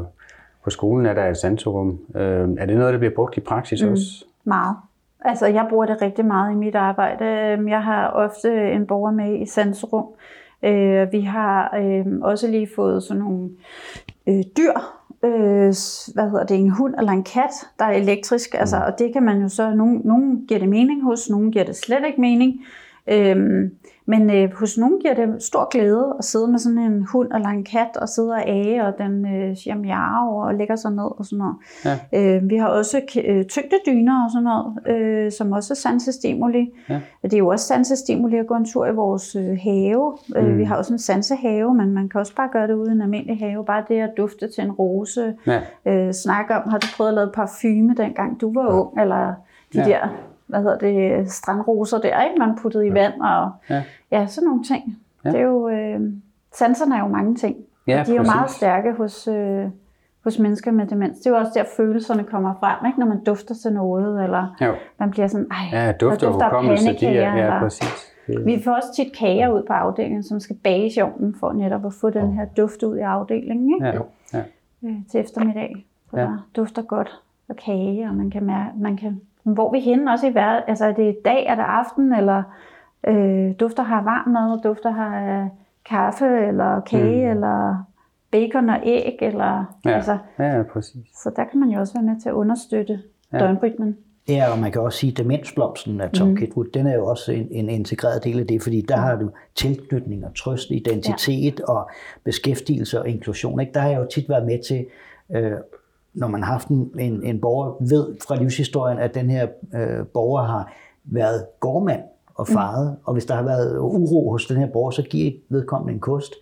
på 0.65 0.71
skolen 0.71 1.07
er 1.07 1.15
der 1.15 1.25
et 1.27 1.37
sanserum. 1.37 1.99
Øh, 2.15 2.49
er 2.59 2.67
det 2.67 2.77
noget, 2.77 2.93
der 2.93 2.99
bliver 2.99 3.15
brugt 3.15 3.37
i 3.37 3.41
praksis 3.41 3.83
mm. 3.85 3.91
også? 3.93 4.25
Meget. 4.45 4.77
Altså, 5.21 5.47
jeg 5.47 5.67
bruger 5.71 5.87
det 5.87 6.03
rigtig 6.03 6.25
meget 6.25 6.53
i 6.53 6.55
mit 6.55 6.75
arbejde. 6.75 7.25
Øhm, 7.25 7.69
Jeg 7.69 7.83
har 7.85 8.09
ofte 8.09 8.73
en 8.73 8.87
borger 8.87 9.11
med 9.11 9.41
i 9.41 9.47
sanserum. 9.47 10.07
Øh, 10.63 11.13
Vi 11.13 11.21
har 11.21 11.77
øh, 11.79 12.07
også 12.23 12.49
lige 12.49 12.69
fået 12.77 13.03
sådan 13.03 13.23
nogle 13.23 13.51
øh, 14.27 14.43
dyr, 14.57 14.73
øh, 15.27 15.75
hvad 16.15 16.31
hedder 16.31 16.47
det, 16.47 16.57
en 16.57 16.71
hund 16.71 16.95
eller 16.99 17.13
en 17.13 17.25
kat, 17.25 17.51
der 17.79 17.85
er 17.85 17.93
elektrisk. 17.93 18.55
Altså, 18.55 18.77
og 18.77 18.99
det 18.99 19.13
kan 19.13 19.23
man 19.23 19.43
jo 19.43 19.49
så, 19.49 19.75
nogen, 19.75 20.01
nogen 20.05 20.47
giver 20.47 20.61
det 20.61 20.69
mening 20.69 21.03
hos, 21.03 21.31
nogen 21.31 21.53
giver 21.53 21.65
det 21.65 21.77
slet 21.77 22.07
ikke 22.07 22.21
mening. 22.21 22.61
Øhm, 23.09 23.71
men 24.07 24.31
øh, 24.31 24.53
hos 24.53 24.79
nogen 24.79 25.01
giver 25.01 25.15
det 25.15 25.43
stor 25.43 25.69
glæde 25.69 26.15
at 26.19 26.25
sidde 26.25 26.49
med 26.49 26.59
sådan 26.59 26.79
en 26.79 27.07
hund 27.13 27.33
eller 27.35 27.49
en 27.49 27.65
kat 27.65 27.97
og 27.97 28.09
sidde 28.09 28.31
og 28.31 28.49
age, 28.49 28.85
og 28.85 28.93
den 28.99 29.27
øh, 29.27 29.57
siger 29.57 29.75
miau 29.75 30.43
og 30.43 30.55
lægger 30.55 30.77
sig 30.77 30.91
ned 30.91 31.19
og 31.19 31.25
sådan 31.25 31.39
noget. 31.39 31.57
Ja. 32.13 32.37
Øh, 32.37 32.51
vi 32.51 32.57
har 32.57 32.69
også 32.69 33.01
øh, 33.25 33.45
tyngdedyner 33.45 34.25
og 34.25 34.31
sådan 34.31 34.45
noget, 34.45 34.97
øh, 34.97 35.33
som 35.33 35.53
også 35.53 35.73
er 35.73 35.77
sansestimuli. 35.77 36.73
Ja. 36.89 37.01
Det 37.23 37.35
er 37.35 37.39
jo 37.39 37.49
også 37.49 37.67
sansestimuli 37.67 38.37
at 38.37 38.47
gå 38.47 38.55
en 38.55 38.65
tur 38.65 38.87
i 38.87 38.95
vores 38.95 39.37
øh, 39.37 39.59
have. 39.63 40.19
Mm. 40.29 40.41
Mm. 40.41 40.47
Øh, 40.47 40.59
vi 40.59 40.65
har 40.65 40.77
også 40.77 40.93
en 40.93 40.99
sansehave, 40.99 41.75
men 41.75 41.93
man 41.93 42.09
kan 42.09 42.21
også 42.21 42.35
bare 42.35 42.49
gøre 42.53 42.67
det 42.67 42.75
ude 42.75 42.91
i 42.91 42.93
en 42.93 43.03
almindelig 43.03 43.39
have. 43.39 43.65
Bare 43.65 43.85
det 43.89 44.01
at 44.01 44.11
dufte 44.17 44.49
til 44.55 44.65
en 44.65 44.73
rose. 44.73 45.35
Ja. 45.47 45.61
Øh, 45.87 46.13
snakke 46.13 46.55
om, 46.55 46.71
har 46.71 46.79
du 46.79 46.87
prøvet 46.97 47.09
at 47.09 47.15
lave 47.15 47.31
parfume 47.35 47.95
dengang 47.95 48.41
du 48.41 48.53
var 48.55 48.67
ung? 48.67 49.01
Eller 49.01 49.35
de 49.73 49.79
ja. 49.81 49.89
der, 49.89 50.09
hvad 50.47 50.61
hedder 50.63 50.79
det, 50.79 51.31
strandroser 51.31 51.99
der, 51.99 52.23
ikke? 52.23 52.39
Man 52.39 52.57
puttede 52.63 52.87
i 52.87 52.93
vand 52.95 53.21
og 53.21 53.51
Ja. 53.71 53.83
ja, 54.11 54.27
sådan 54.27 54.47
nogle 54.47 54.65
ting. 54.65 54.99
Ja. 55.25 55.31
Det 55.31 55.39
er 55.41 55.45
jo, 55.45 55.69
øh, 55.69 56.01
sanserne 56.55 56.97
er 56.97 57.01
jo 57.01 57.07
mange 57.09 57.35
ting. 57.35 57.57
Ja, 57.87 57.93
de 58.07 58.11
er 58.11 58.17
jo 58.17 58.23
præcis. 58.23 58.35
meget 58.35 58.51
stærke 58.51 58.93
hos, 58.93 59.29
øh, 59.29 59.65
hos 60.25 60.39
mennesker 60.39 60.71
med 60.71 60.87
demens. 60.87 61.19
Det 61.19 61.27
er 61.27 61.31
jo 61.31 61.37
også 61.37 61.53
der, 61.55 61.65
følelserne 61.77 62.25
kommer 62.25 62.55
frem, 62.61 62.87
ikke? 62.87 62.99
når 63.01 63.07
man 63.07 63.25
dufter 63.25 63.55
til 63.55 63.73
noget, 63.73 64.25
eller 64.25 64.57
Jo. 64.61 64.73
man 64.99 65.11
bliver 65.11 65.27
sådan, 65.27 65.47
ej, 65.51 65.79
Ja, 65.83 65.89
og 65.89 66.01
dufter 66.01 66.29
af 66.29 66.33
hukommelse, 66.51 66.85
de 66.85 66.91
er, 66.91 66.95
pandekager, 66.95 67.37
ja, 67.37 67.45
eller- 67.45 67.61
præcis. 67.61 68.13
Vi 68.45 68.63
får 68.65 68.73
også 68.75 68.89
tit 68.97 69.17
kager 69.19 69.49
ud 69.49 69.63
på 69.67 69.73
afdelingen, 69.73 70.23
som 70.23 70.41
skal 70.41 70.57
bages 70.65 70.97
i 70.97 71.01
ovnen, 71.01 71.35
for 71.41 71.53
netop 71.53 71.87
at 71.87 71.93
få 71.93 72.11
den 72.11 72.33
her 72.33 72.45
duft 72.57 72.83
ud 72.83 72.97
i 72.97 73.01
afdelingen 73.01 73.75
ikke? 73.75 73.87
Ja, 73.87 74.01
ja. 74.33 74.43
Øh, 74.85 74.95
til 75.11 75.21
eftermiddag. 75.21 75.87
Så 76.11 76.17
Ja. 76.17 76.23
der 76.23 76.47
dufter 76.57 76.83
godt 76.83 77.21
af 77.49 77.57
kage, 77.57 78.09
og 78.09 78.15
man 78.15 78.31
kan 78.31 78.45
mærke, 78.45 78.71
man 78.79 78.97
kan, 78.97 79.21
hvor 79.47 79.73
vi 79.73 79.81
henne 79.81 80.13
også 80.13 80.27
i 80.27 80.35
verden? 80.35 80.63
Altså 80.69 80.85
er 80.85 80.93
det 80.93 81.17
dag, 81.25 81.47
er 81.47 81.55
det 81.55 81.63
aften, 81.67 82.13
eller 82.15 82.43
øh, 83.09 83.53
dufter 83.61 83.83
har 83.83 84.03
varm 84.03 84.29
mad, 84.29 84.63
dufter 84.63 84.91
har 84.91 85.41
øh, 85.43 85.49
kaffe, 85.89 86.27
eller 86.49 86.81
kage, 86.81 87.05
Mm. 87.05 87.25
mm. 87.25 87.31
eller 87.31 87.85
bacon 88.31 88.69
og 88.71 88.79
æg, 88.85 89.19
eller, 89.21 89.77
Ja. 89.85 89.91
altså, 89.91 90.19
ja, 90.39 90.63
præcis. 90.73 91.07
så 91.23 91.31
der 91.37 91.45
kan 91.45 91.61
man 91.61 91.69
jo 91.69 91.81
også 91.81 91.95
være 91.95 92.03
med 92.05 92.21
til 92.21 92.29
at 92.29 92.33
understøtte 92.33 93.01
Ja. 93.33 93.39
ja. 93.39 93.45
døgnrytmen. 93.45 93.97
Ja, 94.29 94.45
og 94.53 94.59
man 94.59 94.73
kan 94.73 94.81
også 94.81 94.99
sige, 94.99 95.11
at 95.11 95.19
demensblomsten 95.19 96.01
af 96.01 96.11
Tom 96.11 96.29
mm. 96.29 96.37
Kitwood, 96.37 96.67
den 96.75 96.87
er 96.87 96.95
jo 96.95 97.07
også 97.07 97.33
en, 97.33 97.49
en 97.51 97.69
integreret 97.69 98.25
del 98.25 98.41
af 98.41 98.47
det, 98.47 98.63
fordi 98.63 98.81
der 98.81 98.97
har 98.97 99.17
du 99.17 99.31
tilknytning 99.55 100.25
og 100.25 100.35
trøst, 100.37 100.71
identitet 100.71 101.61
ja. 101.61 101.73
og 101.73 101.91
beskæftigelse 102.25 103.01
og 103.01 103.09
inklusion. 103.09 103.61
Ikke? 103.61 103.73
Der 103.73 103.81
har 103.81 103.89
jeg 103.89 103.99
jo 104.01 104.07
tit 104.15 104.29
været 104.29 104.47
med 104.47 104.59
til, 104.69 104.87
øh, 105.31 105.53
når 106.17 106.29
man 106.29 106.43
har 106.43 106.53
haft 106.53 106.69
en, 106.69 106.91
en, 106.99 107.23
en 107.25 107.41
borger, 107.41 107.75
ved 107.81 108.17
fra 108.29 108.37
livshistorien, 108.37 108.99
at 108.99 109.15
den 109.15 109.31
her 109.31 109.47
øh, 109.75 110.07
borger 110.07 110.43
har 110.43 110.73
været 111.05 111.47
gårdmand 111.61 112.01
og 112.35 112.49
faret, 112.49 112.91
mm. 112.91 112.97
og 113.05 113.13
hvis 113.13 113.25
der 113.25 113.35
har 113.35 113.43
været 113.43 113.79
uro 113.79 114.31
hos 114.31 114.47
den 114.47 114.57
her 114.57 114.67
borger, 114.67 114.91
så 114.91 115.03
giver 115.03 115.33
vedkommende 115.49 115.95
en 115.95 116.01
kost, 116.01 116.35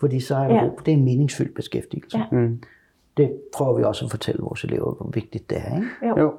fordi 0.00 0.20
så 0.20 0.36
er 0.36 0.48
det, 0.48 0.54
Ja. 0.54 0.68
det 0.86 0.92
er 0.92 0.96
en 0.96 1.04
meningsfyldt 1.04 1.54
beskæftigelse. 1.54 2.18
Ja. 2.18 2.24
Mm. 2.32 2.62
Det 3.16 3.32
prøver 3.56 3.76
vi 3.78 3.84
også 3.84 4.04
at 4.04 4.10
fortælle 4.10 4.40
vores 4.42 4.64
elever, 4.64 4.94
hvor 4.94 5.10
vigtigt 5.14 5.50
det 5.50 5.58
er. 5.58 5.76
Ikke? 5.76 5.88
Jo. 6.08 6.18
Jo, 6.20 6.32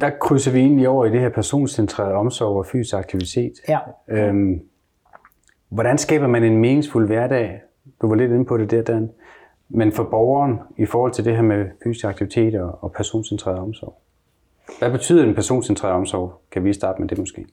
der 0.00 0.10
krydser 0.20 0.52
vi 0.52 0.58
egentlig 0.58 0.88
over 0.88 1.04
i 1.04 1.10
det 1.10 1.20
her 1.20 1.28
personcentrerede 1.28 2.14
omsorg 2.14 2.56
og 2.58 2.66
fysisk 2.66 2.94
aktivitet. 2.94 3.52
Ja. 3.68 3.78
Øhm, 4.08 4.60
hvordan 5.68 5.98
skaber 5.98 6.26
man 6.26 6.44
en 6.44 6.56
meningsfuld 6.56 7.06
hverdag? 7.06 7.62
Du 8.02 8.08
var 8.08 8.14
lidt 8.14 8.32
inde 8.32 8.44
på 8.44 8.56
det 8.56 8.70
der, 8.70 8.82
Dan. 8.82 9.10
Men 9.70 9.92
for 9.92 10.04
borgeren 10.04 10.58
i 10.76 10.86
forhold 10.86 11.12
til 11.12 11.24
det 11.24 11.36
her 11.36 11.42
med 11.42 11.66
fysisk 11.84 12.04
aktivitet 12.04 12.60
og, 12.60 12.92
personcentreret 12.92 13.58
omsorg. 13.58 14.00
Hvad 14.78 14.90
betyder 14.90 15.24
en 15.24 15.34
personcentreret 15.34 15.94
omsorg? 15.94 16.40
Kan 16.50 16.64
vi 16.64 16.72
starte 16.72 17.00
med 17.00 17.08
det 17.08 17.18
måske? 17.18 17.46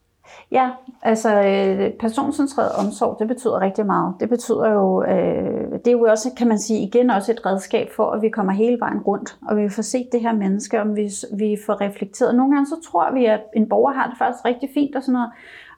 Ja, 0.51 0.69
altså 1.01 1.41
øh, 1.41 1.91
personcentreret 1.99 2.71
omsorg, 2.85 3.19
det 3.19 3.27
betyder 3.27 3.61
rigtig 3.61 3.85
meget. 3.85 4.13
Det 4.19 4.29
betyder 4.29 4.71
jo, 4.71 5.03
øh, 5.03 5.71
det 5.71 5.87
er 5.87 5.91
jo 5.91 6.05
også, 6.09 6.29
kan 6.37 6.47
man 6.47 6.59
sige, 6.59 6.87
igen 6.87 7.09
også 7.09 7.31
et 7.31 7.45
redskab 7.45 7.87
for, 7.95 8.11
at 8.11 8.21
vi 8.21 8.29
kommer 8.29 8.53
hele 8.53 8.79
vejen 8.79 8.99
rundt, 8.99 9.37
og 9.47 9.57
vi 9.57 9.69
får 9.69 9.81
set 9.81 10.07
det 10.11 10.21
her 10.21 10.33
menneske, 10.33 10.81
om 10.81 10.95
vi, 10.95 11.09
vi 11.37 11.57
får 11.65 11.81
reflekteret. 11.81 12.35
Nogle 12.35 12.55
gange 12.55 12.67
så 12.67 12.91
tror 12.91 13.13
vi, 13.13 13.25
at 13.25 13.41
en 13.55 13.69
borger 13.69 13.93
har 13.93 14.09
det 14.09 14.17
faktisk 14.17 14.45
rigtig 14.45 14.69
fint 14.73 14.95
og 14.95 15.03
sådan 15.03 15.13
noget. 15.13 15.29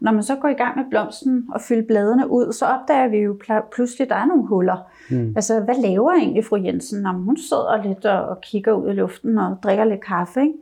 Når 0.01 0.11
man 0.11 0.23
så 0.23 0.35
går 0.35 0.47
i 0.47 0.53
gang 0.53 0.77
med 0.77 0.85
blomsten 0.89 1.47
og 1.53 1.61
fylder 1.61 1.87
bladene 1.87 2.31
ud, 2.31 2.53
så 2.53 2.65
opdager 2.65 3.07
vi 3.07 3.17
jo 3.17 3.37
pl- 3.43 3.69
pludselig, 3.75 4.05
at 4.05 4.09
der 4.09 4.15
er 4.15 4.25
nogle 4.25 4.47
huller. 4.47 4.77
Mm. 5.09 5.33
Altså, 5.35 5.59
hvad 5.59 5.75
laver 5.81 6.11
egentlig 6.11 6.45
fru 6.45 6.55
Jensen? 6.55 7.05
Om 7.05 7.15
hun 7.15 7.37
sidder 7.37 7.83
lidt 7.83 8.05
og, 8.05 8.25
og 8.25 8.41
kigger 8.41 8.73
ud 8.73 8.89
i 8.89 8.93
luften 8.93 9.37
og 9.37 9.57
drikker 9.63 9.83
lidt 9.83 10.05
kaffe, 10.05 10.41
ikke? 10.41 10.53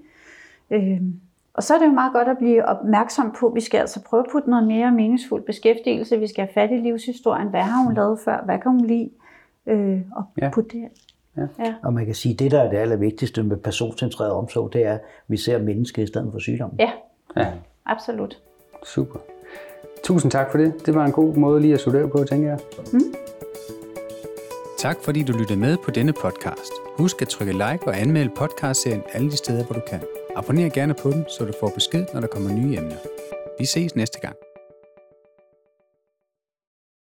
Øh, 0.71 1.02
Og 1.58 1.63
så 1.63 1.74
er 1.76 1.80
det 1.80 1.86
jo 1.86 1.91
meget 1.91 2.13
godt 2.13 2.28
at 2.28 2.38
blive 2.38 2.65
opmærksom 2.65 3.36
på, 3.39 3.48
at 3.48 3.56
vi 3.56 3.62
skal 3.62 3.78
altså 3.78 4.02
prøve 4.04 4.20
at 4.20 4.26
putte 4.32 4.50
noget 4.50 4.67
mere 4.67 4.91
meningsfuld 4.91 5.43
beskæftigelse. 5.46 6.20
Vi 6.20 6.28
skal 6.28 6.46
have 6.46 6.54
fat 6.54 6.72
i 6.72 6.78
livshistorien. 6.82 7.48
Hvad 7.48 7.62
har 7.62 7.84
hun 7.84 7.93
lavet 7.96 8.20
før? 8.20 8.41
Hvad 8.46 8.60
kan 8.60 8.72
hun 8.72 8.82
lide? 8.86 9.10
Øh, 9.67 10.02
og 10.15 10.24
Ja. 10.41 10.50
putte 10.54 10.70
det 10.70 10.78
ind. 10.84 10.91
Ja. 11.60 11.74
Og 11.84 11.93
man 11.93 12.06
kan 12.06 12.15
sige, 12.15 12.34
at 12.34 12.39
det, 12.39 12.52
der 12.52 12.62
er 12.62 12.70
det 12.70 12.78
allervigtigste 12.78 13.43
med 13.43 13.58
personcentreret 13.58 14.32
omsorg, 14.32 14.74
det 14.74 14.86
er, 14.86 14.93
at 14.93 15.00
vi 15.28 15.38
ser 15.38 15.60
mennesket 15.60 16.04
i 16.04 16.08
stedet 16.08 16.30
for 16.32 16.39
sygdom. 16.39 16.72
ja, 16.80 16.91
Ja, 17.38 17.48
absolut. 17.86 18.41
super. 18.84 19.20
Tusind 20.04 20.32
tak 20.32 20.52
for 20.52 20.58
det. 20.58 20.86
Det 20.86 20.96
var 20.96 21.06
en 21.06 21.12
god 21.12 21.36
måde 21.36 21.62
lige 21.62 21.74
at 21.74 21.80
studere 21.80 22.10
på, 22.10 22.24
tænker 22.24 22.48
jeg. 22.50 22.60
Mm. 22.93 23.00
Tak 24.78 24.98
fordi 25.04 25.24
du 25.24 25.34
lyttede 25.38 25.60
med 25.60 25.78
på 25.86 25.91
denne 25.91 26.13
podcast. 26.13 26.72
Husk 26.98 27.22
at 27.22 27.28
trykke 27.28 27.54
like 27.54 27.88
og 27.88 28.02
anmelde 28.02 28.30
podcastserien 28.36 29.04
alle 29.13 29.32
de 29.32 29.38
steder, 29.38 29.63
hvor 29.65 29.74
du 29.74 29.82
kan. 29.89 30.00
Abonner 30.38 30.69
gerne 30.69 30.93
på 30.93 31.12
den, 31.12 31.26
så 31.28 31.45
du 31.45 31.54
får 31.60 31.71
besked, 31.76 32.06
når 32.13 32.21
der 32.21 32.28
kommer 32.28 32.52
nye 32.52 32.78
emner. 32.78 32.95
Vi 33.60 33.65
ses 33.65 33.95
næste 33.95 34.19
gang. 34.19 34.36